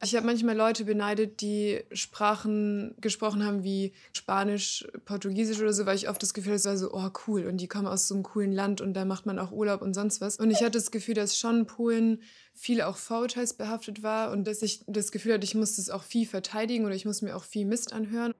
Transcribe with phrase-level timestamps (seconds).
[0.00, 5.96] Ich habe manchmal Leute beneidet, die Sprachen gesprochen haben wie Spanisch, Portugiesisch oder so, weil
[5.96, 8.14] ich oft das Gefühl hatte, es war so, oh cool, und die kommen aus so
[8.14, 10.36] einem coolen Land und da macht man auch Urlaub und sonst was.
[10.36, 12.22] Und ich hatte das Gefühl, dass schon Polen
[12.54, 16.26] viel auch vorurteilsbehaftet war und dass ich das Gefühl hatte, ich musste es auch viel
[16.26, 18.32] verteidigen oder ich muss mir auch viel Mist anhören.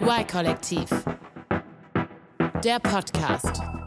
[0.00, 0.88] Y-Kollektiv.
[2.64, 3.81] Der Podcast.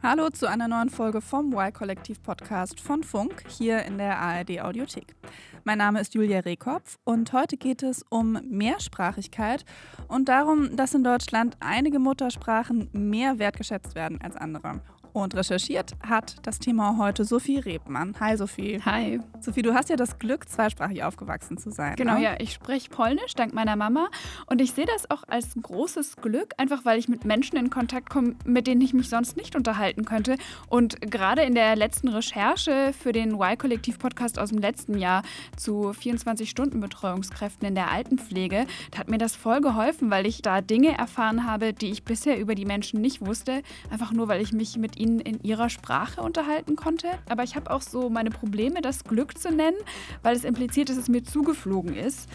[0.00, 5.16] Hallo zu einer neuen Folge vom Y-Kollektiv Podcast von Funk hier in der ARD Audiothek.
[5.64, 9.64] Mein Name ist Julia Rehkopf und heute geht es um Mehrsprachigkeit
[10.06, 14.80] und darum, dass in Deutschland einige Muttersprachen mehr wertgeschätzt werden als andere.
[15.18, 18.14] Und recherchiert hat das Thema heute Sophie Rebmann.
[18.20, 18.80] Hi Sophie.
[18.84, 19.18] Hi.
[19.40, 21.96] Sophie, du hast ja das Glück, zweisprachig aufgewachsen zu sein.
[21.96, 22.22] Genau, ne?
[22.22, 22.34] ja.
[22.38, 24.10] Ich spreche Polnisch dank meiner Mama.
[24.46, 28.10] Und ich sehe das auch als großes Glück, einfach weil ich mit Menschen in Kontakt
[28.10, 30.36] komme, mit denen ich mich sonst nicht unterhalten könnte.
[30.68, 35.24] Und gerade in der letzten Recherche für den Y-Kollektiv-Podcast aus dem letzten Jahr
[35.56, 40.96] zu 24-Stunden-Betreuungskräften in der Altenpflege, da hat mir das voll geholfen, weil ich da Dinge
[40.96, 43.62] erfahren habe, die ich bisher über die Menschen nicht wusste.
[43.90, 47.08] Einfach nur, weil ich mich mit ihnen in ihrer Sprache unterhalten konnte.
[47.28, 49.78] Aber ich habe auch so meine Probleme, das Glück zu nennen,
[50.22, 52.28] weil es impliziert, dass es mir zugeflogen ist.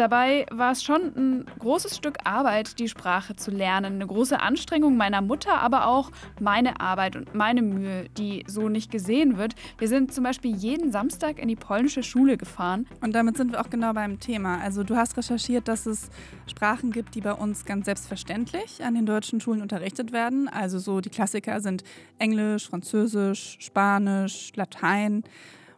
[0.00, 3.96] Dabei war es schon ein großes Stück Arbeit, die Sprache zu lernen.
[3.96, 8.90] Eine große Anstrengung meiner Mutter, aber auch meine Arbeit und meine Mühe, die so nicht
[8.90, 9.54] gesehen wird.
[9.76, 12.86] Wir sind zum Beispiel jeden Samstag in die polnische Schule gefahren.
[13.02, 14.58] Und damit sind wir auch genau beim Thema.
[14.62, 16.08] Also du hast recherchiert, dass es
[16.46, 20.48] Sprachen gibt, die bei uns ganz selbstverständlich an den deutschen Schulen unterrichtet werden.
[20.48, 21.84] Also so die Klassiker sind
[22.20, 25.24] Englisch, Französisch, Spanisch, Latein.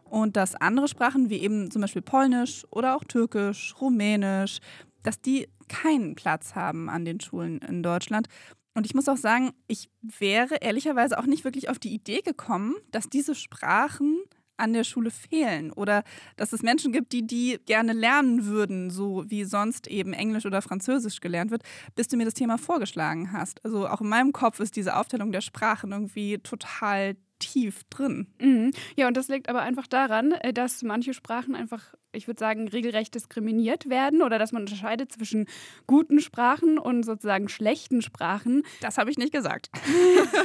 [0.03, 4.59] Und dass andere Sprachen wie eben zum Beispiel Polnisch oder auch Türkisch, Rumänisch,
[5.01, 8.27] dass die keinen Platz haben an den Schulen in Deutschland.
[8.75, 12.75] Und ich muss auch sagen, ich wäre ehrlicherweise auch nicht wirklich auf die Idee gekommen,
[12.91, 14.17] dass diese Sprachen
[14.57, 16.03] an der Schule fehlen oder
[16.35, 20.61] dass es Menschen gibt, die die gerne lernen würden, so wie sonst eben Englisch oder
[20.61, 21.63] Französisch gelernt wird,
[21.95, 23.63] bis du mir das Thema vorgeschlagen hast.
[23.65, 28.27] Also auch in meinem Kopf ist diese Aufteilung der Sprachen irgendwie total tief drin.
[28.39, 28.71] Mhm.
[28.95, 32.67] Ja, und das liegt aber einfach daran, äh, dass manche Sprachen einfach, ich würde sagen,
[32.67, 35.47] regelrecht diskriminiert werden oder dass man unterscheidet zwischen
[35.87, 38.63] guten Sprachen und sozusagen schlechten Sprachen.
[38.81, 39.69] Das habe ich nicht gesagt.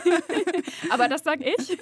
[0.91, 1.79] aber das sage ich.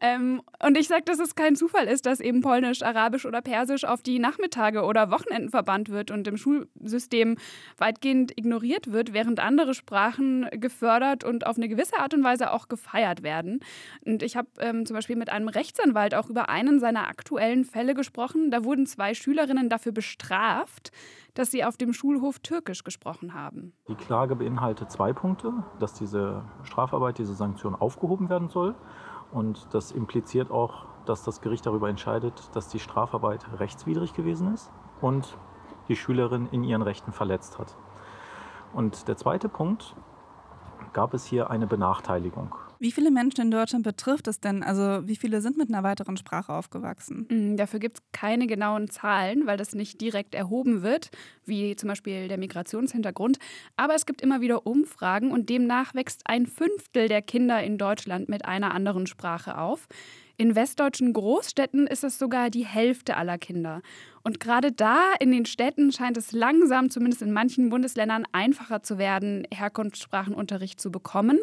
[0.00, 3.84] ähm, und ich sage, dass es kein Zufall ist, dass eben Polnisch, Arabisch oder Persisch
[3.84, 7.36] auf die Nachmittage oder Wochenenden verbannt wird und im Schulsystem
[7.78, 12.68] weitgehend ignoriert wird, während andere Sprachen gefördert und auf eine gewisse Art und Weise auch
[12.68, 13.60] gefeiert werden.
[14.04, 17.94] Und ich habe ähm, zum Beispiel mit einem Rechtsanwalt auch über einen seiner aktuellen Fälle
[17.94, 18.50] gesprochen.
[18.50, 20.92] Da wurden zwei Schülerinnen dafür bestraft,
[21.34, 23.72] dass sie auf dem Schulhof Türkisch gesprochen haben.
[23.88, 28.74] Die Klage beinhaltet zwei Punkte, dass diese Strafarbeit, diese Sanktion aufgehoben werden soll.
[29.32, 34.70] Und das impliziert auch, dass das Gericht darüber entscheidet, dass die Strafarbeit rechtswidrig gewesen ist
[35.00, 35.36] und
[35.88, 37.76] die Schülerin in ihren Rechten verletzt hat.
[38.72, 39.96] Und der zweite Punkt,
[40.92, 42.54] gab es hier eine Benachteiligung.
[42.82, 44.64] Wie viele Menschen in Deutschland betrifft es denn?
[44.64, 47.28] Also wie viele sind mit einer weiteren Sprache aufgewachsen?
[47.30, 51.12] Mhm, dafür gibt es keine genauen Zahlen, weil das nicht direkt erhoben wird,
[51.46, 53.38] wie zum Beispiel der Migrationshintergrund.
[53.76, 58.28] Aber es gibt immer wieder Umfragen und demnach wächst ein Fünftel der Kinder in Deutschland
[58.28, 59.86] mit einer anderen Sprache auf.
[60.36, 63.82] In westdeutschen Großstädten ist es sogar die Hälfte aller Kinder.
[64.22, 68.98] Und gerade da in den Städten scheint es langsam, zumindest in manchen Bundesländern, einfacher zu
[68.98, 71.38] werden, Herkunftssprachenunterricht zu bekommen.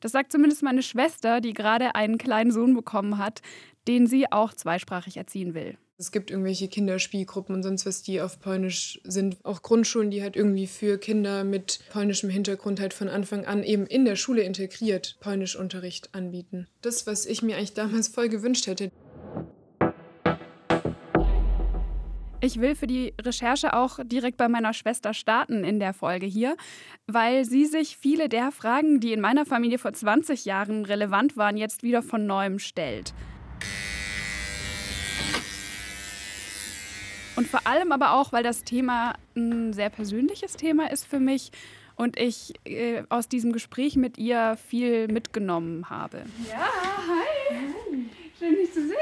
[0.00, 3.42] Das sagt zumindest meine Schwester, die gerade einen kleinen Sohn bekommen hat,
[3.86, 5.76] den sie auch zweisprachig erziehen will.
[5.98, 9.36] Es gibt irgendwelche Kinderspielgruppen und sonst was, die auf Polnisch sind.
[9.44, 13.86] Auch Grundschulen, die halt irgendwie für Kinder mit polnischem Hintergrund halt von Anfang an eben
[13.86, 16.66] in der Schule integriert Polnischunterricht anbieten.
[16.80, 18.90] Das, was ich mir eigentlich damals voll gewünscht hätte.
[22.44, 26.56] Ich will für die Recherche auch direkt bei meiner Schwester starten in der Folge hier,
[27.06, 31.56] weil sie sich viele der Fragen, die in meiner Familie vor 20 Jahren relevant waren,
[31.56, 33.14] jetzt wieder von neuem stellt.
[37.36, 41.50] Und vor allem aber auch, weil das Thema ein sehr persönliches Thema ist für mich
[41.96, 46.24] und ich äh, aus diesem Gespräch mit ihr viel mitgenommen habe.
[46.50, 47.56] Ja, hi.
[47.56, 48.10] hi.
[48.38, 48.96] Schön, dich zu sehen.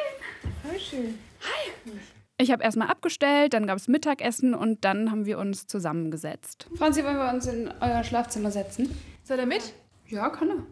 [0.62, 1.18] Voll schön.
[1.40, 1.92] Hi.
[2.38, 6.68] Ich habe erstmal abgestellt, dann gab es Mittagessen und dann haben wir uns zusammengesetzt.
[6.76, 8.94] Franzi, wollen wir uns in euer Schlafzimmer setzen?
[9.24, 9.74] Soll er mit?
[10.08, 10.66] Ja, kann er.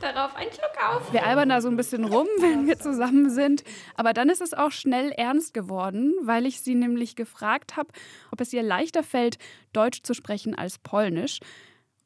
[0.00, 1.12] Darauf ein Schluck auf.
[1.12, 3.64] Wir albern da so ein bisschen rum, wenn wir zusammen sind.
[3.94, 7.90] Aber dann ist es auch schnell ernst geworden, weil ich sie nämlich gefragt habe,
[8.30, 9.38] ob es ihr leichter fällt,
[9.72, 11.40] Deutsch zu sprechen als Polnisch.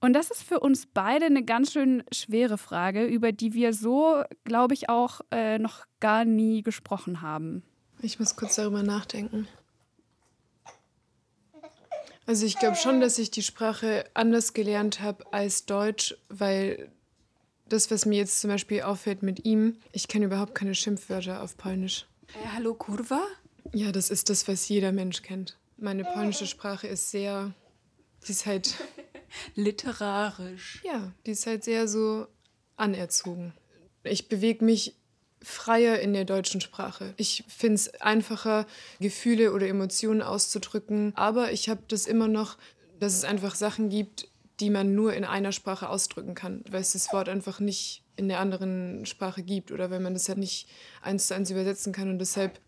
[0.00, 4.22] Und das ist für uns beide eine ganz schön schwere Frage, über die wir so,
[4.44, 7.62] glaube ich, auch äh, noch gar nie gesprochen haben.
[8.02, 9.48] Ich muss kurz darüber nachdenken.
[12.26, 16.90] Also ich glaube schon, dass ich die Sprache anders gelernt habe als Deutsch, weil
[17.68, 21.56] das, was mir jetzt zum Beispiel auffällt mit ihm, ich kenne überhaupt keine Schimpfwörter auf
[21.56, 22.06] Polnisch.
[22.28, 23.22] Äh, hallo Kurwa?
[23.72, 25.56] Ja, das ist das, was jeder Mensch kennt.
[25.76, 27.52] Meine polnische Sprache ist sehr,
[28.26, 28.74] die ist halt,
[29.54, 30.80] Literarisch.
[30.84, 32.26] ja, die ist halt sehr so
[32.76, 33.52] anerzogen.
[34.04, 34.94] Ich bewege mich
[35.42, 37.14] freier in der deutschen Sprache.
[37.16, 38.66] Ich finde es einfacher,
[39.00, 42.56] Gefühle oder Emotionen auszudrücken, aber ich habe das immer noch,
[43.00, 44.28] dass es einfach Sachen gibt,
[44.60, 48.28] die man nur in einer Sprache ausdrücken kann, weil es das Wort einfach nicht in
[48.28, 50.68] der anderen Sprache gibt oder wenn man das halt nicht
[51.02, 52.60] eins zu eins übersetzen kann und deshalb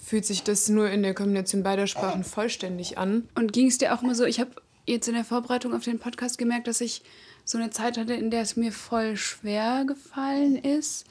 [0.00, 3.28] fühlt sich das nur in der Kombination beider Sprachen vollständig an.
[3.34, 4.50] Und ging es dir auch immer so, ich habe
[4.86, 7.02] jetzt in der Vorbereitung auf den Podcast gemerkt, dass ich
[7.44, 11.06] so eine Zeit hatte, in der es mir voll schwer gefallen ist,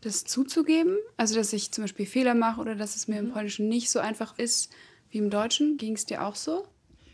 [0.00, 0.96] das zuzugeben.
[1.16, 3.98] Also, dass ich zum Beispiel Fehler mache oder dass es mir im Polnischen nicht so
[3.98, 4.70] einfach ist
[5.10, 5.76] wie im Deutschen.
[5.76, 6.66] Ging es dir auch so?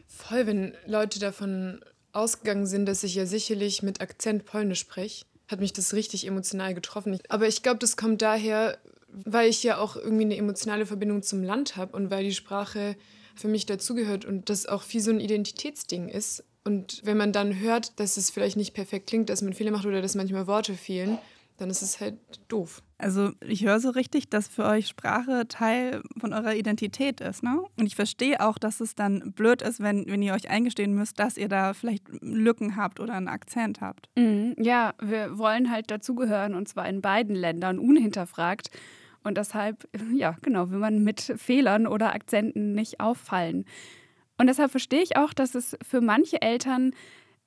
[0.06, 1.82] Voll, wenn Leute davon
[2.12, 6.74] ausgegangen sind, dass ich ja sicherlich mit Akzent Polnisch spreche, hat mich das richtig emotional
[6.74, 7.18] getroffen.
[7.28, 8.78] Aber ich glaube, das kommt daher,
[9.08, 12.96] weil ich ja auch irgendwie eine emotionale Verbindung zum Land habe und weil die Sprache
[13.34, 16.44] für mich dazugehört und das auch wie so ein Identitätsding ist.
[16.64, 19.86] Und wenn man dann hört, dass es vielleicht nicht perfekt klingt, dass man Fehler macht
[19.86, 21.18] oder dass manchmal Worte fehlen,
[21.56, 22.16] dann ist es halt
[22.48, 22.82] doof.
[23.02, 27.60] Also ich höre so richtig, dass für euch Sprache Teil von eurer Identität ist, ne?
[27.76, 31.18] Und ich verstehe auch, dass es dann blöd ist, wenn, wenn ihr euch eingestehen müsst,
[31.18, 34.08] dass ihr da vielleicht Lücken habt oder einen Akzent habt.
[34.16, 34.54] Mhm.
[34.56, 38.70] Ja, wir wollen halt dazugehören und zwar in beiden Ländern unhinterfragt.
[39.24, 43.64] Und deshalb, ja, genau, will man mit Fehlern oder Akzenten nicht auffallen.
[44.38, 46.92] Und deshalb verstehe ich auch, dass es für manche Eltern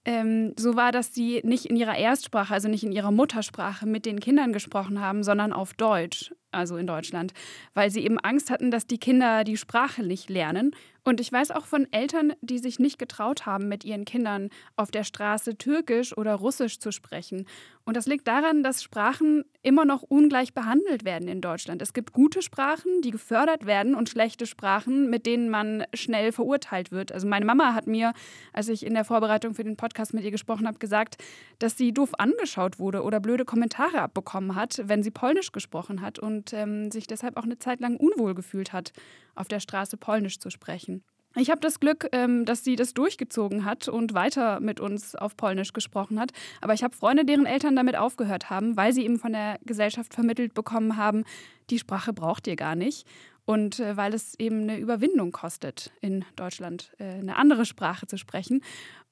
[0.05, 4.05] ähm, so war, dass sie nicht in ihrer Erstsprache, also nicht in ihrer Muttersprache mit
[4.05, 7.33] den Kindern gesprochen haben, sondern auf Deutsch, also in Deutschland,
[7.73, 10.71] weil sie eben Angst hatten, dass die Kinder die Sprache nicht lernen.
[11.07, 14.89] Und ich weiß auch von Eltern, die sich nicht getraut haben, mit ihren Kindern auf
[14.89, 17.45] der Straße Türkisch oder Russisch zu sprechen.
[17.85, 21.83] Und das liegt daran, dass Sprachen immer noch ungleich behandelt werden in Deutschland.
[21.83, 26.91] Es gibt gute Sprachen, die gefördert werden und schlechte Sprachen, mit denen man schnell verurteilt
[26.91, 27.11] wird.
[27.11, 28.13] Also meine Mama hat mir,
[28.51, 31.17] als ich in der Vorbereitung für den Podcast mit ihr gesprochen habe, gesagt,
[31.59, 36.17] dass sie doof angeschaut wurde oder blöde Kommentare abbekommen hat, wenn sie Polnisch gesprochen hat
[36.17, 38.91] und ähm, sich deshalb auch eine Zeit lang unwohl gefühlt hat,
[39.35, 41.03] auf der Straße Polnisch zu sprechen.
[41.37, 45.35] Ich habe das Glück, ähm, dass sie das durchgezogen hat und weiter mit uns auf
[45.35, 46.31] Polnisch gesprochen hat.
[46.61, 50.13] Aber ich habe Freunde, deren Eltern damit aufgehört haben, weil sie eben von der Gesellschaft
[50.13, 51.25] vermittelt bekommen haben,
[51.69, 53.05] die Sprache braucht ihr gar nicht.
[53.43, 58.17] Und äh, weil es eben eine Überwindung kostet, in Deutschland äh, eine andere Sprache zu
[58.17, 58.61] sprechen.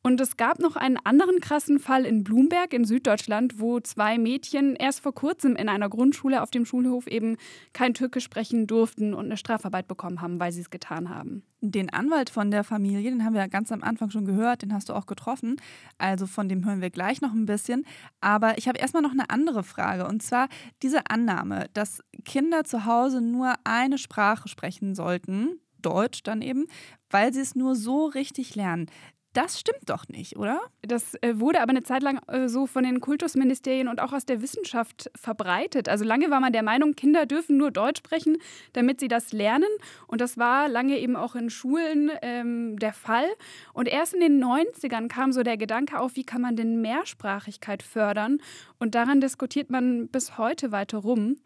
[0.05, 4.75] Und es gab noch einen anderen krassen Fall in Blumberg in Süddeutschland, wo zwei Mädchen
[4.75, 7.37] erst vor kurzem in einer Grundschule auf dem Schulhof eben
[7.71, 11.43] kein Türkisch sprechen durften und eine Strafarbeit bekommen haben, weil sie es getan haben.
[11.61, 14.89] Den Anwalt von der Familie, den haben wir ganz am Anfang schon gehört, den hast
[14.89, 15.55] du auch getroffen.
[15.97, 17.85] Also von dem hören wir gleich noch ein bisschen.
[18.19, 20.05] Aber ich habe erstmal noch eine andere Frage.
[20.05, 20.49] Und zwar
[20.81, 26.65] diese Annahme, dass Kinder zu Hause nur eine Sprache sprechen sollten, Deutsch dann eben,
[27.09, 28.87] weil sie es nur so richtig lernen.
[29.33, 30.61] Das stimmt doch nicht, oder?
[30.83, 34.25] Das äh, wurde aber eine Zeit lang äh, so von den Kultusministerien und auch aus
[34.25, 35.89] der Wissenschaft verbreitet.
[35.89, 38.37] Also lange war man der Meinung, Kinder dürfen nur Deutsch sprechen,
[38.73, 39.69] damit sie das lernen.
[40.05, 43.25] Und das war lange eben auch in Schulen ähm, der Fall.
[43.73, 47.81] Und erst in den 90ern kam so der Gedanke auf, wie kann man denn Mehrsprachigkeit
[47.81, 48.37] fördern?
[48.77, 51.37] Und daran diskutiert man bis heute weiter rum.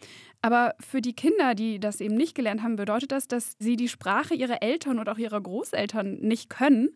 [0.41, 3.87] Aber für die Kinder, die das eben nicht gelernt haben, bedeutet das, dass sie die
[3.87, 6.89] Sprache ihrer Eltern und auch ihrer Großeltern nicht können.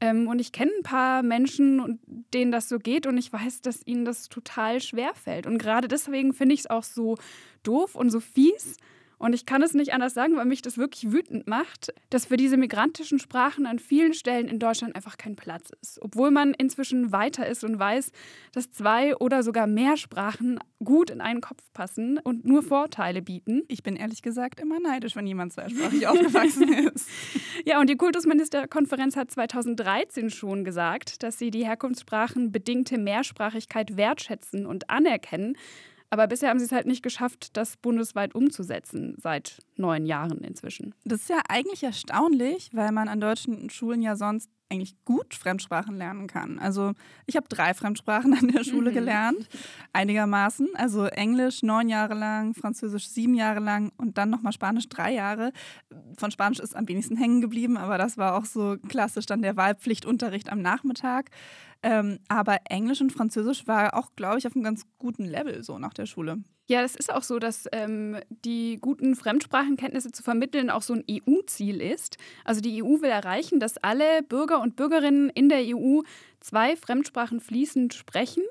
[0.00, 1.98] Ähm, und ich kenne ein paar Menschen,
[2.32, 5.46] denen das so geht und ich weiß, dass ihnen das total schwer fällt.
[5.46, 7.16] Und gerade deswegen finde ich es auch so
[7.62, 8.76] doof und so fies,
[9.18, 12.36] und ich kann es nicht anders sagen, weil mich das wirklich wütend macht, dass für
[12.36, 16.00] diese migrantischen Sprachen an vielen Stellen in Deutschland einfach kein Platz ist.
[16.02, 18.12] Obwohl man inzwischen weiter ist und weiß,
[18.52, 23.62] dass zwei oder sogar mehr Sprachen gut in einen Kopf passen und nur Vorteile bieten.
[23.66, 27.08] Ich bin ehrlich gesagt immer neidisch, wenn jemand zweisprachig aufgewachsen ist.
[27.64, 34.66] Ja, und die Kultusministerkonferenz hat 2013 schon gesagt, dass sie die Herkunftssprachen bedingte Mehrsprachigkeit wertschätzen
[34.66, 35.56] und anerkennen.
[36.10, 40.94] Aber bisher haben sie es halt nicht geschafft, das bundesweit umzusetzen, seit neun Jahren inzwischen.
[41.04, 45.96] Das ist ja eigentlich erstaunlich, weil man an deutschen Schulen ja sonst eigentlich gut Fremdsprachen
[45.96, 46.58] lernen kann.
[46.58, 46.92] Also
[47.26, 48.94] ich habe drei Fremdsprachen an der Schule mhm.
[48.94, 49.48] gelernt,
[49.92, 50.68] einigermaßen.
[50.74, 55.52] Also Englisch neun Jahre lang, Französisch sieben Jahre lang und dann nochmal Spanisch drei Jahre.
[56.18, 59.56] Von Spanisch ist am wenigsten hängen geblieben, aber das war auch so klassisch dann der
[59.56, 61.30] Wahlpflichtunterricht am Nachmittag.
[61.82, 65.78] Ähm, aber Englisch und Französisch war auch, glaube ich, auf einem ganz guten Level so
[65.78, 66.42] nach der Schule.
[66.70, 71.04] Ja, das ist auch so, dass ähm, die guten Fremdsprachenkenntnisse zu vermitteln auch so ein
[71.10, 72.18] EU-Ziel ist.
[72.44, 76.02] Also die EU will erreichen, dass alle Bürger und Bürgerinnen in der EU
[76.40, 78.42] zwei Fremdsprachen fließend sprechen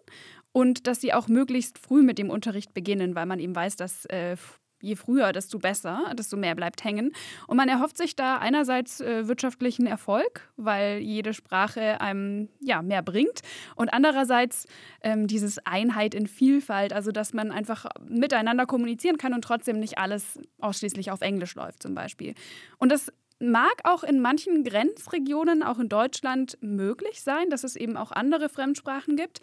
[0.51, 4.05] und dass sie auch möglichst früh mit dem Unterricht beginnen, weil man eben weiß, dass
[4.05, 4.35] äh,
[4.81, 7.13] je früher, desto besser, desto mehr bleibt hängen.
[7.47, 13.01] Und man erhofft sich da einerseits äh, wirtschaftlichen Erfolg, weil jede Sprache einem ja, mehr
[13.01, 13.41] bringt.
[13.75, 14.65] Und andererseits
[15.01, 19.97] ähm, dieses Einheit in Vielfalt, also dass man einfach miteinander kommunizieren kann und trotzdem nicht
[19.97, 22.33] alles ausschließlich auf Englisch läuft zum Beispiel.
[22.77, 27.97] Und das mag auch in manchen Grenzregionen, auch in Deutschland, möglich sein, dass es eben
[27.97, 29.41] auch andere Fremdsprachen gibt.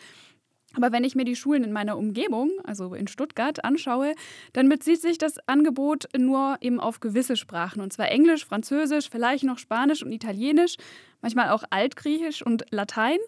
[0.76, 4.14] Aber wenn ich mir die Schulen in meiner Umgebung, also in Stuttgart, anschaue,
[4.52, 7.80] dann bezieht sich das Angebot nur eben auf gewisse Sprachen.
[7.80, 10.76] Und zwar Englisch, Französisch, vielleicht noch Spanisch und Italienisch,
[11.20, 13.18] manchmal auch Altgriechisch und Latein.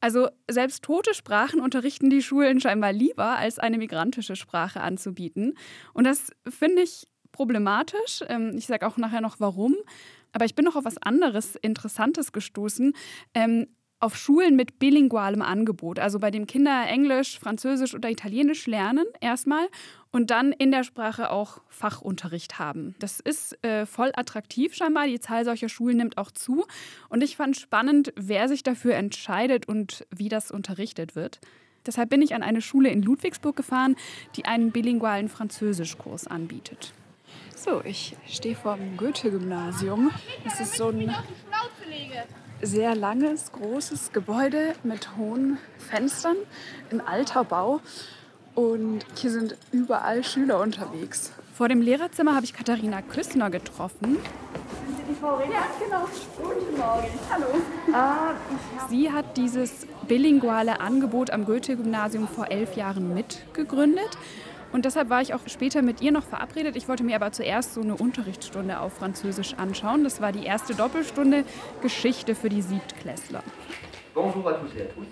[0.00, 5.54] Also selbst tote Sprachen unterrichten die Schulen scheinbar lieber, als eine migrantische Sprache anzubieten.
[5.92, 8.22] Und das finde ich problematisch.
[8.28, 9.74] Ähm, ich sage auch nachher noch warum.
[10.32, 12.92] Aber ich bin noch auf was anderes Interessantes gestoßen.
[13.34, 13.66] Ähm,
[14.00, 19.68] auf Schulen mit bilingualem Angebot, also bei dem Kinder Englisch, Französisch oder Italienisch lernen erstmal
[20.10, 22.94] und dann in der Sprache auch Fachunterricht haben.
[23.00, 25.06] Das ist äh, voll attraktiv scheinbar.
[25.06, 26.64] Die Zahl solcher Schulen nimmt auch zu.
[27.08, 31.40] Und ich fand spannend, wer sich dafür entscheidet und wie das unterrichtet wird.
[31.86, 33.96] Deshalb bin ich an eine Schule in Ludwigsburg gefahren,
[34.36, 36.92] die einen bilingualen Französischkurs anbietet.
[37.56, 40.10] So, ich stehe vor dem Goethe-Gymnasium.
[40.44, 41.12] Das ist so ein
[42.62, 46.36] sehr langes, großes Gebäude mit hohen Fenstern,
[46.90, 47.80] ein alter Bau.
[48.54, 51.32] Und hier sind überall Schüler unterwegs.
[51.54, 54.16] Vor dem Lehrerzimmer habe ich Katharina Küssner getroffen.
[54.16, 55.40] Sind Sie die Frau?
[55.40, 56.08] Ja, genau.
[56.36, 57.08] Guten Morgen.
[57.30, 57.46] Hallo.
[57.92, 58.34] Ah,
[58.88, 64.18] Sie hat dieses bilinguale Angebot am Goethe-Gymnasium vor elf Jahren mitgegründet.
[64.72, 66.76] Und deshalb war ich auch später mit ihr noch verabredet.
[66.76, 70.04] Ich wollte mir aber zuerst so eine Unterrichtsstunde auf Französisch anschauen.
[70.04, 71.44] Das war die erste Doppelstunde
[71.80, 73.42] Geschichte für die Siebtklässler.
[74.14, 75.06] Bonjour à tous et à tous.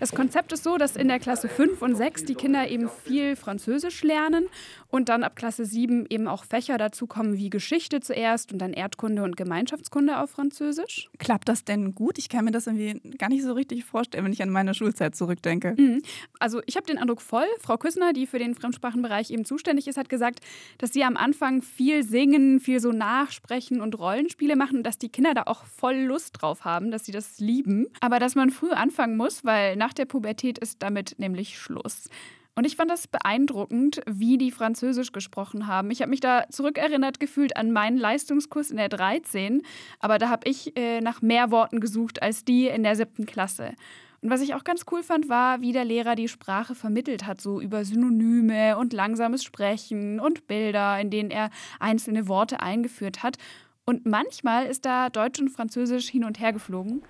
[0.00, 3.36] Das Konzept ist so, dass in der Klasse 5 und 6 die Kinder eben viel
[3.36, 4.46] Französisch lernen
[4.94, 8.72] und dann ab Klasse 7 eben auch Fächer dazu kommen wie Geschichte zuerst und dann
[8.72, 11.10] Erdkunde und Gemeinschaftskunde auf Französisch.
[11.18, 12.16] Klappt das denn gut?
[12.16, 15.16] Ich kann mir das irgendwie gar nicht so richtig vorstellen, wenn ich an meine Schulzeit
[15.16, 15.74] zurückdenke.
[15.76, 16.00] Mhm.
[16.38, 17.46] Also ich habe den Eindruck voll.
[17.58, 20.38] Frau Küssner, die für den Fremdsprachenbereich eben zuständig ist, hat gesagt,
[20.78, 25.08] dass sie am Anfang viel singen, viel so nachsprechen und Rollenspiele machen und dass die
[25.08, 27.88] Kinder da auch voll Lust drauf haben, dass sie das lieben.
[27.98, 32.08] Aber dass man früh anfangen muss, weil nach der Pubertät ist damit nämlich Schluss.
[32.56, 35.90] Und ich fand das beeindruckend, wie die Französisch gesprochen haben.
[35.90, 39.62] Ich habe mich da zurückerinnert gefühlt an meinen Leistungskurs in der 13,
[39.98, 43.72] aber da habe ich äh, nach mehr Worten gesucht als die in der siebten Klasse.
[44.24, 47.42] Und was ich auch ganz cool fand, war, wie der Lehrer die Sprache vermittelt hat,
[47.42, 53.36] so über Synonyme und langsames Sprechen und Bilder, in denen er einzelne Worte eingeführt hat.
[53.84, 57.02] Und manchmal ist da Deutsch und Französisch hin und her geflogen.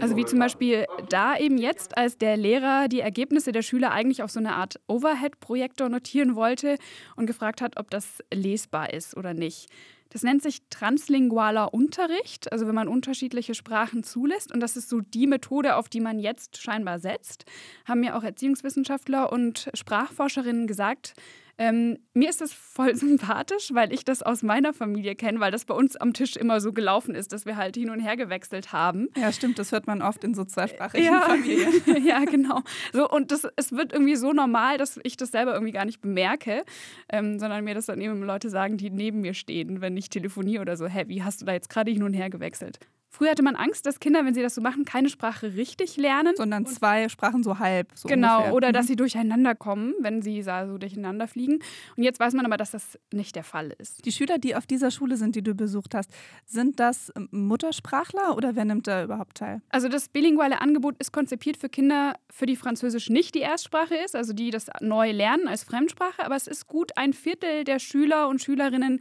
[0.00, 4.22] Also wie zum Beispiel da eben jetzt, als der Lehrer die Ergebnisse der Schüler eigentlich
[4.22, 6.76] auf so eine Art Overhead-Projektor notieren wollte
[7.16, 9.68] und gefragt hat, ob das lesbar ist oder nicht.
[10.10, 14.52] Das nennt sich translingualer Unterricht, also wenn man unterschiedliche Sprachen zulässt.
[14.52, 17.44] Und das ist so die Methode, auf die man jetzt scheinbar setzt,
[17.84, 21.14] haben mir auch Erziehungswissenschaftler und Sprachforscherinnen gesagt.
[21.58, 25.64] Ähm, mir ist das voll sympathisch, weil ich das aus meiner Familie kenne, weil das
[25.64, 28.72] bei uns am Tisch immer so gelaufen ist, dass wir halt hin und her gewechselt
[28.72, 29.08] haben.
[29.16, 31.72] Ja, stimmt, das hört man oft in sozialsprachigen ja, Familien.
[32.04, 32.62] ja, genau.
[32.92, 36.00] So, und das, es wird irgendwie so normal, dass ich das selber irgendwie gar nicht
[36.00, 36.64] bemerke,
[37.10, 40.62] ähm, sondern mir das dann eben Leute sagen, die neben mir stehen, wenn ich telefoniere
[40.62, 42.78] oder so, hä, wie hast du da jetzt gerade hin und her gewechselt?
[43.10, 46.34] Früher hatte man Angst, dass Kinder, wenn sie das so machen, keine Sprache richtig lernen.
[46.36, 47.90] Sondern zwei Sprachen so halb.
[47.94, 48.54] So genau, ungefähr.
[48.54, 48.88] oder dass mhm.
[48.88, 51.60] sie durcheinander kommen, wenn sie so durcheinander fliegen.
[51.96, 54.04] Und jetzt weiß man aber, dass das nicht der Fall ist.
[54.04, 56.10] Die Schüler, die auf dieser Schule sind, die du besucht hast,
[56.44, 59.62] sind das Muttersprachler oder wer nimmt da überhaupt teil?
[59.70, 64.14] Also das bilinguale Angebot ist konzipiert für Kinder, für die Französisch nicht die Erstsprache ist,
[64.14, 66.24] also die das neu lernen als Fremdsprache.
[66.24, 69.00] Aber es ist gut ein Viertel der Schüler und Schülerinnen,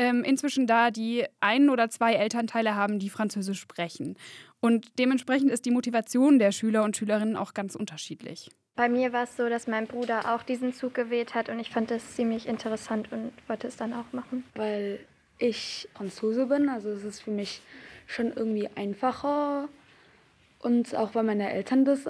[0.00, 4.16] ähm, inzwischen da, die ein oder zwei Elternteile haben, die Französisch sprechen.
[4.58, 8.50] Und dementsprechend ist die Motivation der Schüler und Schülerinnen auch ganz unterschiedlich.
[8.76, 11.68] Bei mir war es so, dass mein Bruder auch diesen Zug gewählt hat und ich
[11.68, 14.44] fand das ziemlich interessant und wollte es dann auch machen.
[14.54, 15.00] Weil
[15.36, 17.60] ich Franzose bin, also es ist für mich
[18.06, 19.68] schon irgendwie einfacher
[20.60, 22.06] und auch weil meine Eltern das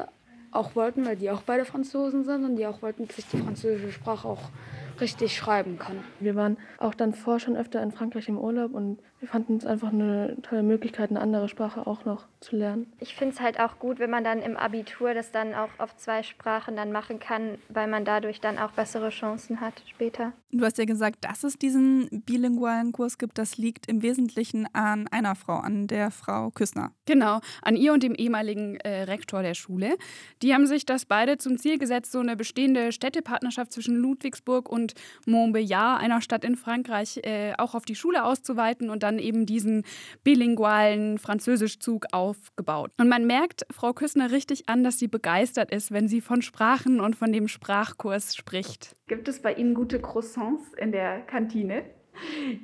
[0.52, 3.38] auch wollten, weil die auch beide Franzosen sind und die auch wollten, dass ich die
[3.38, 4.50] französische Sprache auch
[5.00, 6.04] richtig schreiben kann.
[6.18, 9.66] Wir waren auch dann vor schon öfter in Frankreich im Urlaub und wir fanden es
[9.66, 12.90] einfach eine tolle Möglichkeit, eine andere Sprache auch noch zu lernen.
[13.00, 15.94] Ich finde es halt auch gut, wenn man dann im Abitur das dann auch auf
[15.96, 20.32] zwei Sprachen dann machen kann, weil man dadurch dann auch bessere Chancen hat später.
[20.52, 23.36] Du hast ja gesagt, dass es diesen bilingualen Kurs gibt.
[23.36, 26.92] Das liegt im Wesentlichen an einer Frau, an der Frau Küssner.
[27.04, 29.96] Genau, an ihr und dem ehemaligen äh, Rektor der Schule.
[30.42, 34.94] Die haben sich das beide zum Ziel gesetzt, so eine bestehende Städtepartnerschaft zwischen Ludwigsburg und
[35.26, 39.46] Montbéliard, einer Stadt in Frankreich, äh, auch auf die Schule auszuweiten und dann dann eben
[39.46, 39.84] diesen
[40.24, 42.92] bilingualen Französischzug aufgebaut.
[42.98, 47.00] Und man merkt Frau Küssner richtig an, dass sie begeistert ist, wenn sie von Sprachen
[47.00, 48.96] und von dem Sprachkurs spricht.
[49.08, 51.82] Gibt es bei Ihnen gute Croissants in der Kantine?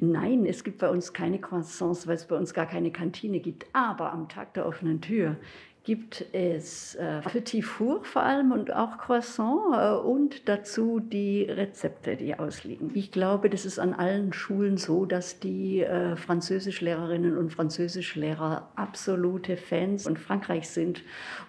[0.01, 3.67] Nein, es gibt bei uns keine Croissants, weil es bei uns gar keine Kantine gibt.
[3.73, 5.37] Aber am Tag der offenen Tür
[5.87, 12.17] gibt es äh, Petit Four vor allem und auch Croissant äh, und dazu die Rezepte,
[12.17, 12.91] die ausliegen.
[12.95, 19.57] Ich glaube, das ist an allen Schulen so, dass die äh, Französischlehrerinnen und Französischlehrer absolute
[19.57, 21.03] Fans von Frankreich sind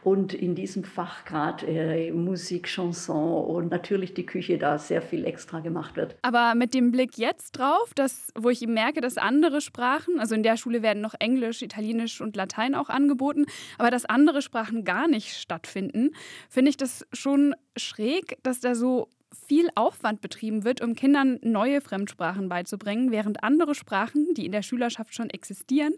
[0.04, 5.26] und in diesem Fach gerade äh, Musik, Chanson und natürlich die Küche da sehr viel
[5.26, 6.16] extra gemacht wird.
[6.22, 10.44] Aber mit dem Blick jetzt drauf, dass, wo ich merke, dass andere Sprachen, also in
[10.44, 13.48] der Schule werden noch Englisch, Italienisch und Latein auch angeboten,
[13.80, 16.12] aber dass andere andere Sprachen gar nicht stattfinden,
[16.50, 19.08] finde ich das schon schräg, dass da so
[19.48, 24.64] viel Aufwand betrieben wird, um Kindern neue Fremdsprachen beizubringen, während andere Sprachen, die in der
[24.64, 25.94] Schülerschaft schon existieren,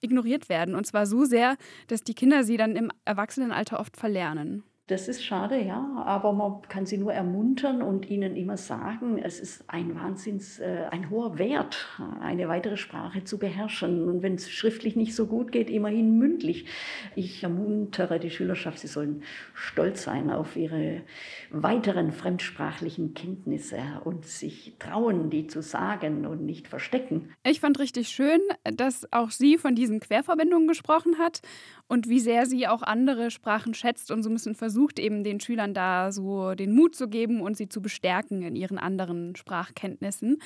[0.00, 0.74] ignoriert werden.
[0.74, 4.62] Und zwar so sehr, dass die Kinder sie dann im Erwachsenenalter oft verlernen.
[4.88, 9.40] Das ist schade, ja, aber man kann sie nur ermuntern und ihnen immer sagen, es
[9.40, 11.88] ist ein Wahnsinns, äh, ein hoher Wert,
[12.20, 14.08] eine weitere Sprache zu beherrschen.
[14.08, 16.66] Und wenn es schriftlich nicht so gut geht, immerhin mündlich.
[17.16, 19.24] Ich ermuntere die Schülerschaft, sie sollen
[19.54, 21.02] stolz sein auf ihre
[21.50, 27.32] weiteren fremdsprachlichen Kenntnisse und sich trauen, die zu sagen und nicht verstecken.
[27.42, 31.40] Ich fand richtig schön, dass auch sie von diesen Querverbindungen gesprochen hat
[31.88, 35.40] und wie sehr sie auch andere Sprachen schätzt und so ein bisschen versucht, eben den
[35.40, 40.38] Schülern da so den Mut zu geben und sie zu bestärken in ihren anderen Sprachkenntnissen.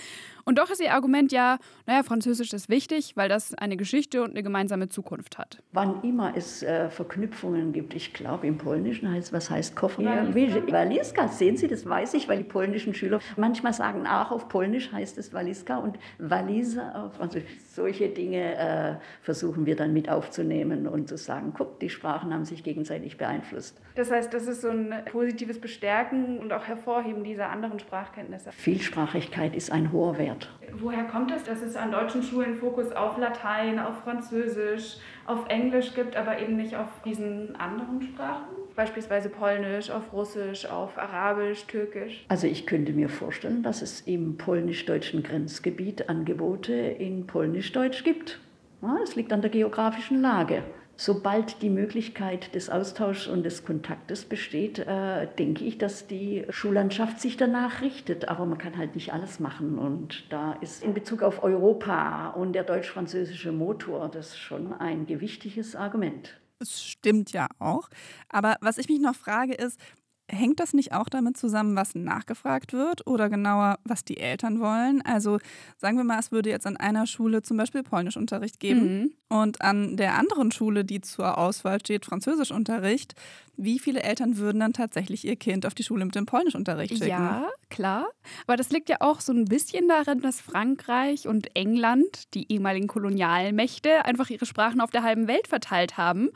[0.44, 4.30] Und doch ist ihr Argument ja, naja, Französisch ist wichtig, weil das eine Geschichte und
[4.30, 5.62] eine gemeinsame Zukunft hat.
[5.72, 10.02] Wann immer es äh, Verknüpfungen gibt, ich glaube im Polnischen heißt, was heißt Koffer?
[10.02, 14.92] Waliska, sehen Sie, das weiß ich, weil die polnischen Schüler manchmal sagen, auch auf Polnisch
[14.92, 17.50] heißt es Waliska und Walise auf Französisch.
[17.72, 22.32] Solche Dinge äh, versuchen wir dann mit aufzunehmen und zu sagen, sagen, guck, die Sprachen
[22.32, 23.80] haben sich gegenseitig beeinflusst.
[23.94, 28.52] Das heißt, das ist so ein positives Bestärken und auch Hervorheben dieser anderen Sprachkenntnisse.
[28.52, 30.50] Vielsprachigkeit ist ein hoher Wert.
[30.72, 35.94] Woher kommt es, dass es an deutschen Schulen Fokus auf Latein, auf Französisch, auf Englisch
[35.94, 38.46] gibt, aber eben nicht auf diesen anderen Sprachen?
[38.76, 42.24] Beispielsweise Polnisch, auf Russisch, auf Arabisch, Türkisch.
[42.28, 48.40] Also ich könnte mir vorstellen, dass es im polnisch-deutschen Grenzgebiet Angebote in Polnisch-Deutsch gibt.
[49.04, 50.62] Es liegt an der geografischen Lage
[51.00, 57.20] sobald die Möglichkeit des Austauschs und des Kontaktes besteht, äh, denke ich, dass die Schullandschaft
[57.20, 58.28] sich danach richtet.
[58.28, 59.78] Aber man kann halt nicht alles machen.
[59.78, 65.74] Und da ist in Bezug auf Europa und der deutsch-französische Motor das schon ein gewichtiges
[65.74, 66.38] Argument.
[66.58, 67.88] Es stimmt ja auch.
[68.28, 69.80] Aber was ich mich noch frage ist,
[70.32, 75.02] Hängt das nicht auch damit zusammen, was nachgefragt wird oder genauer, was die Eltern wollen?
[75.02, 75.38] Also
[75.76, 79.12] sagen wir mal, es würde jetzt an einer Schule zum Beispiel Polnischunterricht geben mhm.
[79.28, 83.14] und an der anderen Schule, die zur Auswahl steht, Französischunterricht.
[83.56, 87.08] Wie viele Eltern würden dann tatsächlich ihr Kind auf die Schule mit dem Polnischunterricht schicken?
[87.08, 88.08] Ja, klar.
[88.46, 92.86] Aber das liegt ja auch so ein bisschen daran, dass Frankreich und England, die ehemaligen
[92.86, 96.30] Kolonialmächte, einfach ihre Sprachen auf der halben Welt verteilt haben.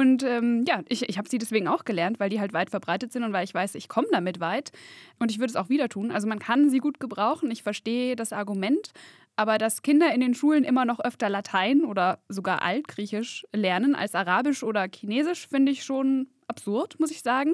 [0.00, 3.12] Und ähm, ja, ich, ich habe sie deswegen auch gelernt, weil die halt weit verbreitet
[3.12, 4.72] sind und weil ich weiß, ich komme damit weit.
[5.18, 6.10] Und ich würde es auch wieder tun.
[6.10, 7.50] Also man kann sie gut gebrauchen.
[7.50, 8.92] Ich verstehe das Argument.
[9.36, 14.14] Aber dass Kinder in den Schulen immer noch öfter Latein oder sogar Altgriechisch lernen als
[14.14, 17.52] Arabisch oder Chinesisch, finde ich schon absurd, muss ich sagen.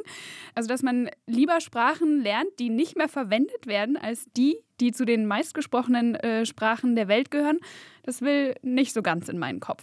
[0.54, 5.04] Also, dass man lieber Sprachen lernt, die nicht mehr verwendet werden, als die, die zu
[5.04, 7.58] den meistgesprochenen äh, Sprachen der Welt gehören,
[8.04, 9.82] das will nicht so ganz in meinen Kopf.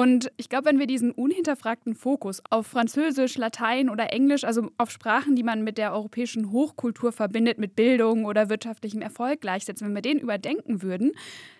[0.00, 4.90] Und ich glaube, wenn wir diesen unhinterfragten Fokus auf Französisch, Latein oder Englisch, also auf
[4.90, 9.94] Sprachen, die man mit der europäischen Hochkultur verbindet, mit Bildung oder wirtschaftlichem Erfolg gleichsetzen, wenn
[9.94, 11.12] wir den überdenken würden,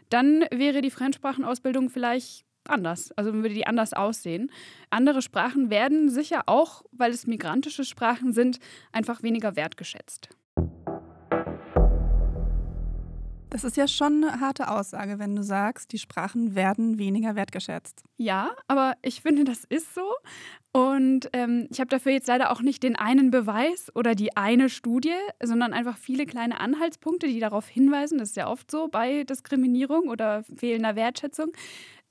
[0.09, 3.13] dann wäre die Fremdsprachenausbildung vielleicht anders.
[3.13, 4.51] Also würde die anders aussehen.
[4.89, 8.59] Andere Sprachen werden sicher auch, weil es migrantische Sprachen sind,
[8.91, 10.31] einfach weniger wertgeschätzt.
[13.51, 18.05] Das ist ja schon eine harte Aussage, wenn du sagst, die Sprachen werden weniger wertgeschätzt.
[18.17, 20.05] Ja, aber ich finde, das ist so.
[20.73, 24.69] Und ähm, ich habe dafür jetzt leider auch nicht den einen Beweis oder die eine
[24.69, 28.19] Studie, sondern einfach viele kleine Anhaltspunkte, die darauf hinweisen.
[28.19, 31.51] Das ist ja oft so bei Diskriminierung oder fehlender Wertschätzung.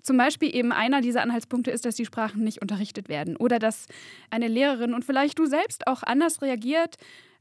[0.01, 3.85] Zum Beispiel eben einer dieser Anhaltspunkte ist, dass die Sprachen nicht unterrichtet werden oder dass
[4.29, 6.97] eine Lehrerin und vielleicht du selbst auch anders reagiert,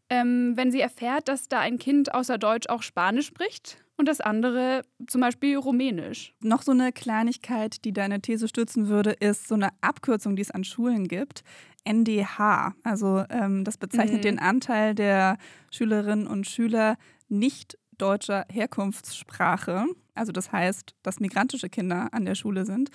[0.09, 4.21] ähm, wenn sie erfährt, dass da ein Kind außer Deutsch auch Spanisch spricht und das
[4.21, 6.33] andere zum Beispiel Rumänisch.
[6.41, 10.51] Noch so eine Kleinigkeit, die deine These stützen würde, ist so eine Abkürzung, die es
[10.51, 11.43] an Schulen gibt.
[11.85, 12.75] NDH.
[12.85, 14.23] Also ähm, das bezeichnet mhm.
[14.23, 15.37] den Anteil der
[15.71, 16.97] Schülerinnen und Schüler
[17.29, 19.87] nicht deutscher Herkunftssprache.
[20.15, 22.91] Also das heißt, dass migrantische Kinder an der Schule sind.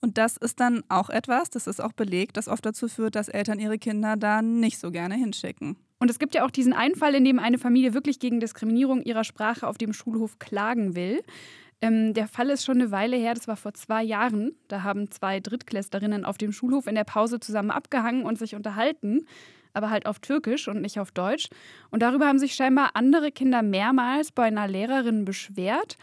[0.00, 3.28] Und das ist dann auch etwas, das ist auch belegt, das oft dazu führt, dass
[3.28, 5.76] Eltern ihre Kinder da nicht so gerne hinschicken.
[5.98, 9.02] Und es gibt ja auch diesen einen Fall, in dem eine Familie wirklich gegen Diskriminierung
[9.02, 11.22] ihrer Sprache auf dem Schulhof klagen will.
[11.80, 14.52] Ähm, der Fall ist schon eine Weile her, das war vor zwei Jahren.
[14.68, 19.26] Da haben zwei Drittklässlerinnen auf dem Schulhof in der Pause zusammen abgehangen und sich unterhalten,
[19.72, 21.48] aber halt auf Türkisch und nicht auf Deutsch.
[21.90, 25.96] Und darüber haben sich scheinbar andere Kinder mehrmals bei einer Lehrerin beschwert.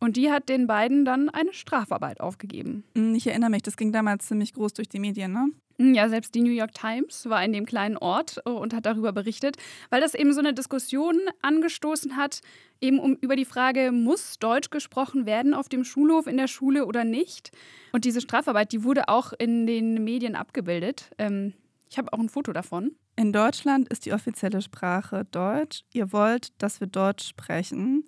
[0.00, 2.84] Und die hat den beiden dann eine Strafarbeit aufgegeben.
[2.94, 5.50] Hm, ich erinnere mich, das ging damals ziemlich groß durch die Medien, ne?
[5.80, 9.12] Ja, selbst die New York Times war in dem kleinen Ort äh, und hat darüber
[9.12, 9.56] berichtet,
[9.90, 12.40] weil das eben so eine Diskussion angestoßen hat,
[12.80, 16.84] eben um über die Frage, muss Deutsch gesprochen werden auf dem Schulhof, in der Schule
[16.84, 17.52] oder nicht?
[17.92, 21.12] Und diese Strafarbeit, die wurde auch in den Medien abgebildet.
[21.16, 21.54] Ähm,
[21.88, 22.96] ich habe auch ein Foto davon.
[23.14, 25.84] In Deutschland ist die offizielle Sprache Deutsch.
[25.92, 28.04] Ihr wollt, dass wir Deutsch sprechen.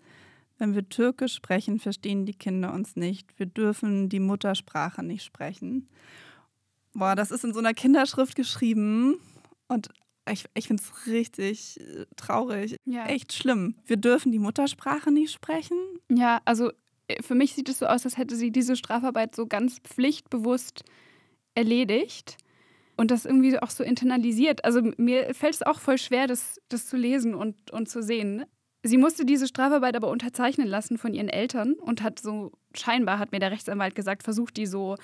[0.58, 3.38] Wenn wir Türkisch sprechen, verstehen die Kinder uns nicht.
[3.38, 5.88] Wir dürfen die Muttersprache nicht sprechen.
[6.92, 9.20] Boah, das ist in so einer Kinderschrift geschrieben
[9.68, 9.88] und
[10.30, 12.76] ich, ich finde es richtig äh, traurig.
[12.84, 13.06] Ja.
[13.06, 13.76] Echt schlimm.
[13.86, 15.76] Wir dürfen die Muttersprache nicht sprechen.
[16.08, 16.70] Ja, also
[17.08, 20.84] äh, für mich sieht es so aus, als hätte sie diese Strafarbeit so ganz pflichtbewusst
[21.54, 22.36] erledigt
[22.96, 24.64] und das irgendwie auch so internalisiert.
[24.64, 28.44] Also mir fällt es auch voll schwer, das, das zu lesen und, und zu sehen.
[28.82, 33.32] Sie musste diese Strafarbeit aber unterzeichnen lassen von ihren Eltern und hat so, scheinbar hat
[33.32, 34.96] mir der Rechtsanwalt gesagt, versucht, die so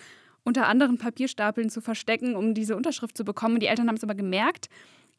[0.47, 3.59] unter anderen Papierstapeln zu verstecken, um diese Unterschrift zu bekommen.
[3.61, 4.69] Die Eltern haben es aber gemerkt